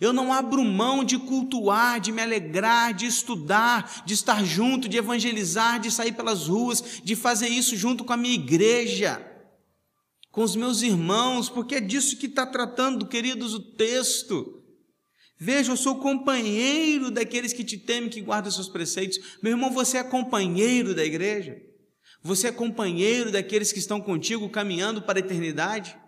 eu 0.00 0.12
não 0.12 0.32
abro 0.32 0.62
mão 0.62 1.02
de 1.02 1.18
cultuar, 1.18 2.00
de 2.00 2.12
me 2.12 2.20
alegrar, 2.20 2.92
de 2.92 3.06
estudar, 3.06 4.02
de 4.04 4.14
estar 4.14 4.44
junto, 4.44 4.88
de 4.88 4.98
evangelizar, 4.98 5.80
de 5.80 5.90
sair 5.90 6.12
pelas 6.12 6.48
ruas, 6.48 7.00
de 7.02 7.16
fazer 7.16 7.48
isso 7.48 7.76
junto 7.76 8.04
com 8.04 8.12
a 8.12 8.16
minha 8.16 8.34
igreja, 8.34 9.26
com 10.30 10.42
os 10.42 10.54
meus 10.54 10.82
irmãos, 10.82 11.48
porque 11.48 11.76
é 11.76 11.80
disso 11.80 12.18
que 12.18 12.26
está 12.26 12.46
tratando, 12.46 13.06
queridos, 13.06 13.54
o 13.54 13.60
texto. 13.60 14.62
Veja, 15.38 15.72
eu 15.72 15.76
sou 15.76 15.96
companheiro 15.96 17.10
daqueles 17.10 17.54
que 17.54 17.64
te 17.64 17.78
temem, 17.78 18.10
que 18.10 18.20
guardam 18.20 18.52
seus 18.52 18.68
preceitos. 18.68 19.38
Meu 19.42 19.52
irmão, 19.52 19.70
você 19.70 19.96
é 19.96 20.04
companheiro 20.04 20.94
da 20.94 21.04
igreja. 21.04 21.56
Você 22.22 22.48
é 22.48 22.52
companheiro 22.52 23.32
daqueles 23.32 23.72
que 23.72 23.78
estão 23.78 23.98
contigo 23.98 24.48
caminhando 24.50 25.00
para 25.00 25.18
a 25.18 25.20
eternidade? 25.20 25.98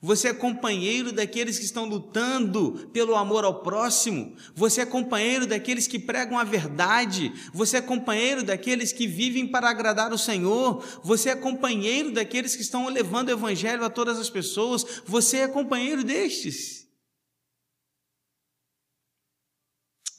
Você 0.00 0.28
é 0.28 0.34
companheiro 0.34 1.12
daqueles 1.12 1.58
que 1.58 1.64
estão 1.64 1.84
lutando 1.84 2.88
pelo 2.92 3.14
amor 3.14 3.44
ao 3.44 3.62
próximo. 3.62 4.36
Você 4.54 4.80
é 4.80 4.86
companheiro 4.86 5.46
daqueles 5.46 5.86
que 5.86 5.98
pregam 5.98 6.38
a 6.38 6.44
verdade. 6.44 7.32
Você 7.52 7.78
é 7.78 7.82
companheiro 7.82 8.42
daqueles 8.42 8.92
que 8.92 9.06
vivem 9.06 9.46
para 9.46 9.70
agradar 9.70 10.12
o 10.12 10.18
Senhor. 10.18 10.84
Você 11.02 11.30
é 11.30 11.36
companheiro 11.36 12.12
daqueles 12.12 12.56
que 12.56 12.62
estão 12.62 12.88
levando 12.88 13.28
o 13.28 13.32
Evangelho 13.32 13.84
a 13.84 13.90
todas 13.90 14.18
as 14.18 14.28
pessoas. 14.28 15.02
Você 15.06 15.38
é 15.38 15.48
companheiro 15.48 16.02
destes. 16.02 16.86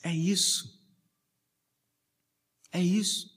É 0.03 0.13
isso. 0.13 0.77
É 2.71 2.81
isso. 2.81 3.35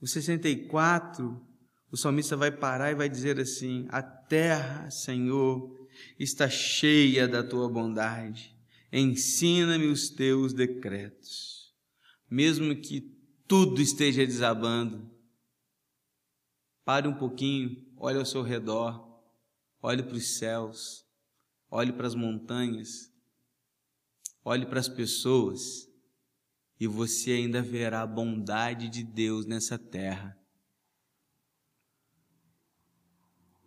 O 0.00 0.06
64 0.06 1.49
o 1.90 1.96
salmista 1.96 2.36
vai 2.36 2.52
parar 2.52 2.92
e 2.92 2.94
vai 2.94 3.08
dizer 3.08 3.40
assim: 3.40 3.86
A 3.88 4.00
terra, 4.00 4.88
Senhor, 4.90 5.88
está 6.18 6.48
cheia 6.48 7.26
da 7.26 7.42
tua 7.42 7.68
bondade. 7.68 8.56
Ensina-me 8.92 9.86
os 9.86 10.08
teus 10.08 10.52
decretos. 10.52 11.74
Mesmo 12.30 12.74
que 12.76 13.00
tudo 13.46 13.82
esteja 13.82 14.24
desabando, 14.24 15.10
pare 16.84 17.08
um 17.08 17.14
pouquinho, 17.14 17.84
olhe 17.96 18.18
ao 18.18 18.24
seu 18.24 18.42
redor, 18.42 19.20
olhe 19.82 20.02
para 20.02 20.16
os 20.16 20.38
céus, 20.38 21.04
olhe 21.68 21.92
para 21.92 22.06
as 22.06 22.14
montanhas, 22.14 23.12
olhe 24.44 24.64
para 24.64 24.78
as 24.78 24.88
pessoas, 24.88 25.88
e 26.78 26.86
você 26.86 27.32
ainda 27.32 27.60
verá 27.60 28.02
a 28.02 28.06
bondade 28.06 28.88
de 28.88 29.02
Deus 29.02 29.44
nessa 29.44 29.76
terra 29.76 30.39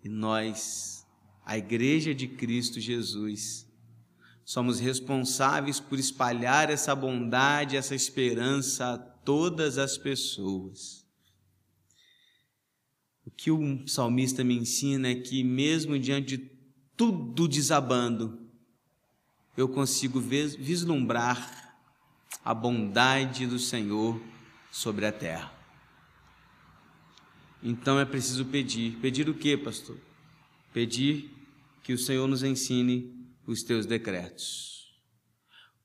E 0.03 0.09
nós, 0.09 1.07
a 1.45 1.57
Igreja 1.57 2.13
de 2.13 2.27
Cristo 2.27 2.79
Jesus, 2.79 3.65
somos 4.43 4.79
responsáveis 4.79 5.79
por 5.79 5.97
espalhar 5.97 6.69
essa 6.69 6.93
bondade, 6.93 7.77
essa 7.77 7.95
esperança 7.95 8.93
a 8.93 8.97
todas 8.97 9.77
as 9.77 9.97
pessoas. 9.97 11.05
O 13.25 13.31
que 13.31 13.49
o 13.49 13.87
salmista 13.87 14.43
me 14.43 14.57
ensina 14.57 15.07
é 15.07 15.15
que, 15.15 15.41
mesmo 15.43 15.97
diante 15.97 16.37
de 16.37 16.51
tudo 16.97 17.47
desabando, 17.47 18.45
eu 19.55 19.69
consigo 19.69 20.19
vislumbrar 20.19 21.77
a 22.43 22.53
bondade 22.53 23.47
do 23.47 23.57
Senhor 23.57 24.21
sobre 24.69 25.05
a 25.05 25.11
terra. 25.11 25.62
Então 27.63 27.97
é 27.97 28.03
preciso 28.03 28.45
pedir. 28.45 28.97
Pedir 29.01 29.29
o 29.29 29.33
que, 29.33 29.55
pastor? 29.55 29.97
Pedir 30.73 31.31
que 31.81 31.93
o 31.93 31.97
Senhor 31.97 32.27
nos 32.27 32.43
ensine 32.43 33.13
os 33.47 33.63
teus 33.63 33.85
decretos. 33.85 34.93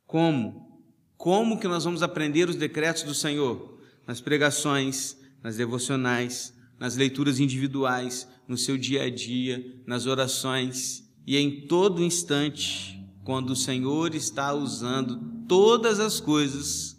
Como? 0.06 0.82
Como 1.16 1.60
que 1.60 1.68
nós 1.68 1.84
vamos 1.84 2.02
aprender 2.02 2.48
os 2.48 2.56
decretos 2.56 3.04
do 3.04 3.14
Senhor? 3.14 3.78
Nas 4.06 4.20
pregações, 4.20 5.16
nas 5.42 5.56
devocionais, 5.56 6.52
nas 6.78 6.96
leituras 6.96 7.38
individuais, 7.38 8.28
no 8.46 8.56
seu 8.56 8.76
dia 8.76 9.04
a 9.04 9.10
dia, 9.10 9.80
nas 9.86 10.06
orações 10.06 11.08
e 11.26 11.36
em 11.36 11.66
todo 11.66 12.02
instante, 12.02 12.98
quando 13.22 13.50
o 13.50 13.56
Senhor 13.56 14.14
está 14.14 14.52
usando 14.52 15.44
todas 15.46 16.00
as 16.00 16.18
coisas 16.18 16.97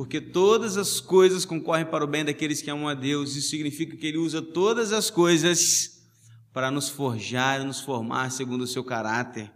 porque 0.00 0.18
todas 0.18 0.78
as 0.78 0.98
coisas 0.98 1.44
concorrem 1.44 1.84
para 1.84 2.02
o 2.02 2.06
bem 2.06 2.24
daqueles 2.24 2.62
que 2.62 2.70
amam 2.70 2.88
a 2.88 2.94
Deus. 2.94 3.36
Isso 3.36 3.50
significa 3.50 3.94
que 3.94 4.06
Ele 4.06 4.16
usa 4.16 4.40
todas 4.40 4.94
as 4.94 5.10
coisas 5.10 6.08
para 6.54 6.70
nos 6.70 6.88
forjar 6.88 7.62
nos 7.62 7.80
formar 7.80 8.30
segundo 8.30 8.62
o 8.62 8.66
seu 8.66 8.82
caráter. 8.82 9.52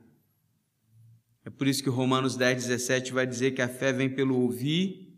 É 1.46 1.48
por 1.48 1.66
isso 1.66 1.82
que 1.82 1.88
Romanos 1.88 2.36
10, 2.36 2.66
17 2.66 3.10
vai 3.14 3.26
dizer 3.26 3.52
que 3.52 3.62
a 3.62 3.68
fé 3.70 3.90
vem 3.90 4.14
pelo 4.14 4.38
ouvir, 4.38 5.16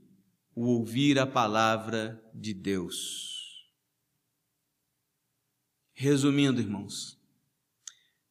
o 0.55 0.67
ouvir 0.67 1.19
a 1.19 1.27
palavra 1.27 2.23
de 2.33 2.55
Deus. 2.55 3.67
Resumindo, 5.93 6.61
irmãos, 6.61 7.19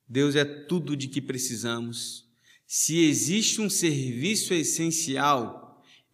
Deus 0.07 0.33
é 0.33 0.45
tudo 0.45 0.95
de 0.95 1.09
que 1.09 1.21
precisamos. 1.21 2.25
Se 2.65 2.99
existe 2.99 3.59
um 3.59 3.69
serviço 3.69 4.53
essencial, 4.53 5.64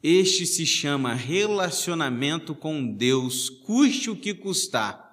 este 0.03 0.47
se 0.47 0.65
chama 0.65 1.13
relacionamento 1.13 2.55
com 2.55 2.85
Deus, 2.85 3.49
custe 3.49 4.09
o 4.09 4.15
que 4.15 4.33
custar. 4.33 5.11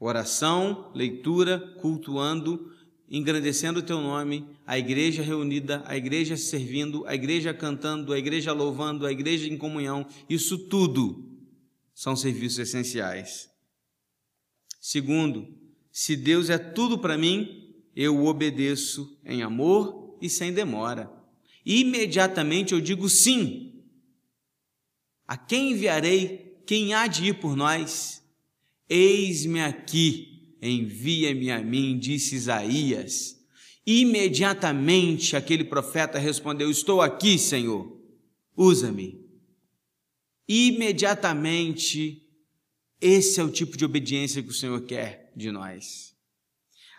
Oração, 0.00 0.90
leitura, 0.94 1.58
cultuando, 1.80 2.72
engrandecendo 3.08 3.78
o 3.78 3.82
teu 3.82 4.00
nome, 4.00 4.48
a 4.66 4.76
igreja 4.76 5.22
reunida, 5.22 5.82
a 5.86 5.96
igreja 5.96 6.36
servindo, 6.36 7.06
a 7.06 7.14
igreja 7.14 7.54
cantando, 7.54 8.12
a 8.12 8.18
igreja 8.18 8.52
louvando, 8.52 9.06
a 9.06 9.12
igreja 9.12 9.48
em 9.48 9.56
comunhão, 9.56 10.06
isso 10.28 10.58
tudo 10.68 11.32
são 11.94 12.16
serviços 12.16 12.58
essenciais. 12.58 13.48
Segundo, 14.80 15.46
se 15.92 16.16
Deus 16.16 16.50
é 16.50 16.58
tudo 16.58 16.98
para 16.98 17.16
mim, 17.16 17.74
eu 17.94 18.16
o 18.16 18.26
obedeço 18.26 19.18
em 19.24 19.42
amor 19.42 20.18
e 20.20 20.28
sem 20.28 20.52
demora 20.52 21.15
imediatamente 21.66 22.72
eu 22.72 22.80
digo 22.80 23.08
sim. 23.08 23.82
A 25.26 25.36
quem 25.36 25.72
enviarei? 25.72 26.62
Quem 26.64 26.94
há 26.94 27.08
de 27.08 27.26
ir 27.26 27.40
por 27.40 27.56
nós? 27.56 28.22
Eis-me 28.88 29.60
aqui, 29.60 30.56
envia-me 30.62 31.50
a 31.50 31.60
mim, 31.60 31.98
disse 31.98 32.36
Isaías. 32.36 33.36
Imediatamente 33.84 35.36
aquele 35.36 35.64
profeta 35.64 36.18
respondeu: 36.18 36.70
Estou 36.70 37.02
aqui, 37.02 37.38
Senhor, 37.38 38.00
usa-me. 38.56 39.24
Imediatamente, 40.48 42.22
esse 43.00 43.40
é 43.40 43.42
o 43.42 43.50
tipo 43.50 43.76
de 43.76 43.84
obediência 43.84 44.42
que 44.42 44.50
o 44.50 44.54
Senhor 44.54 44.80
quer 44.82 45.32
de 45.36 45.50
nós. 45.50 46.14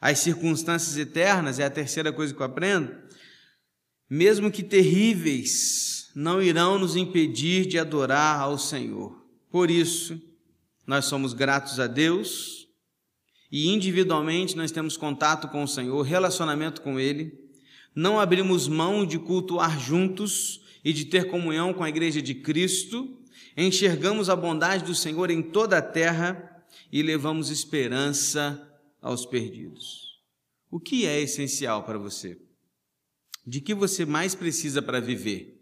As 0.01 0.19
circunstâncias 0.19 0.97
eternas 0.97 1.59
é 1.59 1.65
a 1.65 1.69
terceira 1.69 2.11
coisa 2.11 2.33
que 2.33 2.41
eu 2.41 2.45
aprendo 2.45 3.06
mesmo 4.09 4.51
que 4.51 4.63
terríveis, 4.63 6.09
não 6.15 6.41
irão 6.41 6.79
nos 6.79 6.95
impedir 6.95 7.65
de 7.65 7.77
adorar 7.77 8.39
ao 8.39 8.57
Senhor. 8.57 9.23
Por 9.51 9.69
isso, 9.69 10.19
nós 10.85 11.05
somos 11.05 11.33
gratos 11.33 11.79
a 11.79 11.87
Deus 11.87 12.67
e 13.51 13.67
individualmente 13.67 14.55
nós 14.55 14.71
temos 14.71 14.97
contato 14.97 15.47
com 15.49 15.63
o 15.63 15.67
Senhor, 15.67 16.01
relacionamento 16.01 16.81
com 16.81 16.99
Ele. 16.99 17.33
Não 17.93 18.19
abrimos 18.19 18.67
mão 18.67 19.05
de 19.05 19.19
cultuar 19.19 19.79
juntos 19.79 20.61
e 20.83 20.93
de 20.93 21.05
ter 21.05 21.29
comunhão 21.29 21.73
com 21.73 21.83
a 21.83 21.89
Igreja 21.89 22.21
de 22.21 22.35
Cristo. 22.35 23.17
Enxergamos 23.55 24.29
a 24.29 24.35
bondade 24.35 24.83
do 24.83 24.95
Senhor 24.95 25.29
em 25.29 25.41
toda 25.41 25.77
a 25.77 25.81
terra 25.81 26.63
e 26.91 27.01
levamos 27.01 27.49
esperança 27.49 28.61
aos 29.01 29.25
perdidos. 29.25 30.19
O 30.69 30.79
que 30.79 31.05
é 31.05 31.19
essencial 31.19 31.83
para 31.83 31.97
você? 31.97 32.46
De 33.47 33.61
que 33.61 33.73
você 33.73 34.05
mais 34.05 34.35
precisa 34.35 34.81
para 34.81 34.99
viver. 34.99 35.57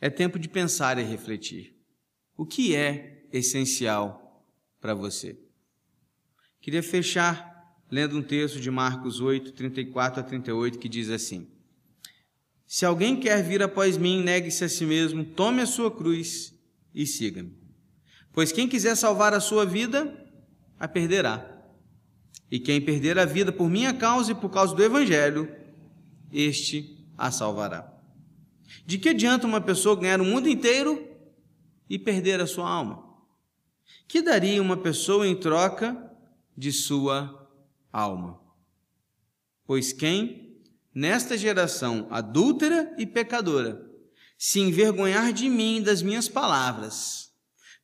É 0.00 0.08
tempo 0.08 0.38
de 0.38 0.48
pensar 0.48 0.96
e 0.98 1.02
refletir. 1.02 1.76
O 2.34 2.46
que 2.46 2.74
é 2.74 3.28
essencial 3.30 4.42
para 4.80 4.94
você? 4.94 5.38
Queria 6.58 6.82
fechar 6.82 7.76
lendo 7.90 8.16
um 8.16 8.22
texto 8.22 8.58
de 8.58 8.70
Marcos 8.70 9.20
8, 9.20 9.52
34 9.52 10.20
a 10.20 10.22
38, 10.22 10.78
que 10.78 10.88
diz 10.88 11.10
assim: 11.10 11.46
Se 12.66 12.86
alguém 12.86 13.20
quer 13.20 13.42
vir 13.42 13.62
após 13.62 13.98
mim, 13.98 14.22
negue-se 14.22 14.64
a 14.64 14.68
si 14.70 14.86
mesmo, 14.86 15.22
tome 15.22 15.60
a 15.60 15.66
sua 15.66 15.94
cruz 15.94 16.54
e 16.94 17.06
siga-me. 17.06 17.54
Pois 18.32 18.50
quem 18.50 18.66
quiser 18.66 18.96
salvar 18.96 19.34
a 19.34 19.40
sua 19.40 19.66
vida, 19.66 20.26
a 20.78 20.88
perderá. 20.88 21.58
E 22.50 22.58
quem 22.58 22.80
perder 22.80 23.18
a 23.18 23.26
vida 23.26 23.52
por 23.52 23.68
minha 23.68 23.92
causa 23.92 24.32
e 24.32 24.34
por 24.34 24.48
causa 24.48 24.74
do 24.74 24.82
Evangelho, 24.82 25.59
este 26.32 26.98
a 27.16 27.30
salvará. 27.30 27.92
De 28.86 28.98
que 28.98 29.10
adianta 29.10 29.46
uma 29.46 29.60
pessoa 29.60 29.96
ganhar 29.96 30.20
o 30.20 30.24
mundo 30.24 30.48
inteiro 30.48 31.06
e 31.88 31.98
perder 31.98 32.40
a 32.40 32.46
sua 32.46 32.68
alma? 32.68 33.04
Que 34.06 34.22
daria 34.22 34.60
uma 34.62 34.76
pessoa 34.76 35.26
em 35.26 35.36
troca 35.36 35.96
de 36.56 36.72
sua 36.72 37.48
alma? 37.92 38.40
Pois 39.66 39.92
quem, 39.92 40.60
nesta 40.94 41.36
geração 41.36 42.06
adúltera 42.10 42.94
e 42.98 43.06
pecadora, 43.06 43.88
se 44.36 44.58
envergonhar 44.60 45.32
de 45.32 45.48
mim 45.48 45.76
e 45.76 45.82
das 45.82 46.02
minhas 46.02 46.28
palavras, 46.28 47.30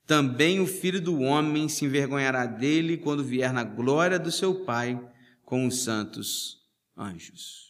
também 0.06 0.60
o 0.60 0.66
filho 0.66 1.00
do 1.00 1.20
homem 1.20 1.68
se 1.68 1.84
envergonhará 1.84 2.46
dele 2.46 2.96
quando 2.96 3.24
vier 3.24 3.52
na 3.52 3.64
glória 3.64 4.18
do 4.18 4.30
seu 4.30 4.64
Pai 4.64 5.00
com 5.44 5.66
os 5.66 5.82
santos 5.82 6.58
anjos. 6.96 7.65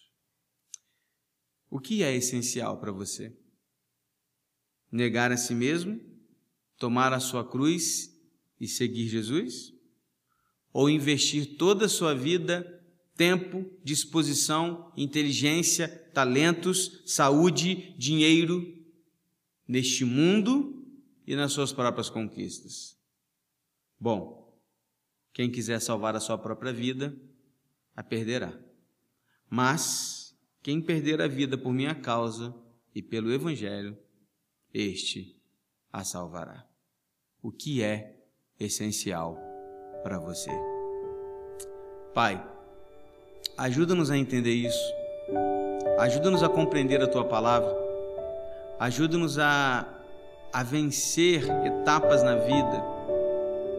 O 1.70 1.80
que 1.80 2.02
é 2.02 2.14
essencial 2.14 2.78
para 2.78 2.92
você? 2.92 3.36
Negar 4.90 5.32
a 5.32 5.36
si 5.36 5.54
mesmo, 5.54 6.00
tomar 6.78 7.12
a 7.12 7.20
sua 7.20 7.48
cruz 7.48 8.14
e 8.60 8.68
seguir 8.68 9.08
Jesus? 9.08 9.72
Ou 10.72 10.88
investir 10.88 11.56
toda 11.56 11.86
a 11.86 11.88
sua 11.88 12.14
vida, 12.14 12.72
tempo, 13.16 13.64
disposição, 13.82 14.92
inteligência, 14.96 15.88
talentos, 16.12 17.02
saúde, 17.06 17.94
dinheiro 17.98 18.74
neste 19.66 20.04
mundo 20.04 20.86
e 21.26 21.34
nas 21.34 21.52
suas 21.52 21.72
próprias 21.72 22.08
conquistas? 22.08 22.96
Bom, 23.98 24.46
quem 25.32 25.50
quiser 25.50 25.80
salvar 25.80 26.14
a 26.14 26.20
sua 26.20 26.38
própria 26.38 26.72
vida, 26.72 27.14
a 27.94 28.02
perderá. 28.02 28.58
Mas 29.48 30.25
quem 30.66 30.80
perder 30.80 31.22
a 31.22 31.28
vida 31.28 31.56
por 31.56 31.72
minha 31.72 31.94
causa 31.94 32.52
e 32.92 33.00
pelo 33.00 33.32
Evangelho, 33.32 33.96
este 34.74 35.40
a 35.92 36.02
salvará. 36.02 36.66
O 37.40 37.52
que 37.52 37.84
é 37.84 38.16
essencial 38.58 39.38
para 40.02 40.18
você? 40.18 40.50
Pai, 42.12 42.44
ajuda-nos 43.56 44.10
a 44.10 44.18
entender 44.18 44.54
isso. 44.54 44.92
Ajuda-nos 46.00 46.42
a 46.42 46.48
compreender 46.48 47.00
a 47.00 47.06
tua 47.06 47.24
palavra. 47.24 47.72
Ajuda-nos 48.80 49.38
a, 49.38 49.86
a 50.52 50.62
vencer 50.64 51.44
etapas 51.64 52.24
na 52.24 52.34
vida 52.34 52.84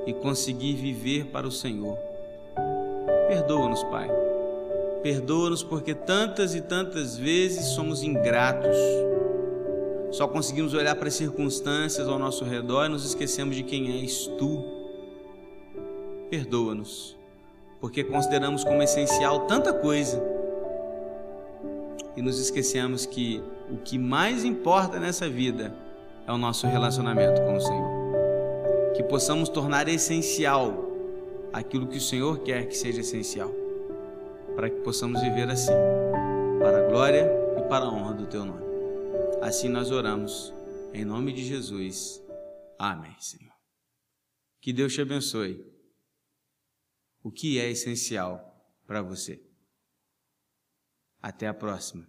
e 0.05 0.13
conseguir 0.13 0.75
viver 0.75 1.25
para 1.31 1.45
o 1.45 1.51
Senhor. 1.51 1.97
Perdoa-nos, 3.27 3.83
Pai. 3.83 4.26
Perdoa-nos 5.01 5.63
porque 5.63 5.93
tantas 5.93 6.55
e 6.55 6.61
tantas 6.61 7.17
vezes 7.17 7.65
somos 7.67 8.03
ingratos 8.03 8.77
só 10.11 10.27
conseguimos 10.27 10.73
olhar 10.73 10.95
para 10.95 11.09
as 11.09 11.13
circunstâncias 11.13 12.07
ao 12.07 12.17
nosso 12.17 12.45
redor 12.45 12.85
e 12.85 12.89
nos 12.89 13.05
esquecemos 13.05 13.55
de 13.55 13.63
quem 13.63 14.01
és 14.01 14.25
tu. 14.37 14.63
Perdoa-nos, 16.29 17.17
porque 17.79 18.03
consideramos 18.03 18.63
como 18.63 18.81
essencial 18.81 19.41
tanta 19.41 19.73
coisa 19.73 20.21
e 22.15 22.21
nos 22.21 22.39
esquecemos 22.39 23.05
que 23.05 23.43
o 23.69 23.77
que 23.77 23.97
mais 23.97 24.43
importa 24.43 24.99
nessa 24.99 25.29
vida 25.29 25.73
é 26.25 26.31
o 26.31 26.37
nosso 26.37 26.67
relacionamento 26.67 27.41
com 27.41 27.55
o 27.55 27.61
Senhor. 27.61 28.93
Que 28.95 29.03
possamos 29.03 29.49
tornar 29.49 29.87
essencial 29.87 30.85
aquilo 31.53 31.85
que 31.85 31.97
o 31.97 32.01
Senhor 32.01 32.39
quer 32.39 32.65
que 32.67 32.75
seja 32.75 33.01
essencial, 33.01 33.51
para 34.57 34.71
que 34.71 34.81
possamos 34.81 35.21
viver 35.21 35.47
assim, 35.51 35.71
para 36.59 36.83
a 36.83 36.89
glória 36.89 37.29
e 37.59 37.69
para 37.69 37.85
a 37.85 37.89
honra 37.89 38.15
do 38.15 38.25
Teu 38.25 38.43
nome. 38.43 38.65
Assim 39.39 39.69
nós 39.69 39.91
oramos, 39.91 40.51
em 40.95 41.05
nome 41.05 41.31
de 41.31 41.45
Jesus. 41.45 42.19
Amém, 42.79 43.15
Senhor. 43.19 43.53
Que 44.59 44.73
Deus 44.73 44.95
te 44.95 45.01
abençoe. 45.01 45.63
O 47.21 47.29
que 47.29 47.59
é 47.59 47.69
essencial 47.69 48.67
para 48.87 49.03
você? 49.03 49.39
Até 51.21 51.47
a 51.47 51.53
próxima. 51.53 52.07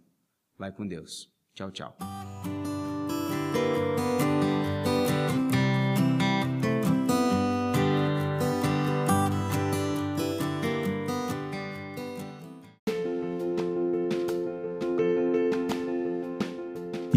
Vai 0.57 0.71
com 0.71 0.87
Deus. 0.87 1.31
Tchau, 1.53 1.69
tchau. 1.69 1.95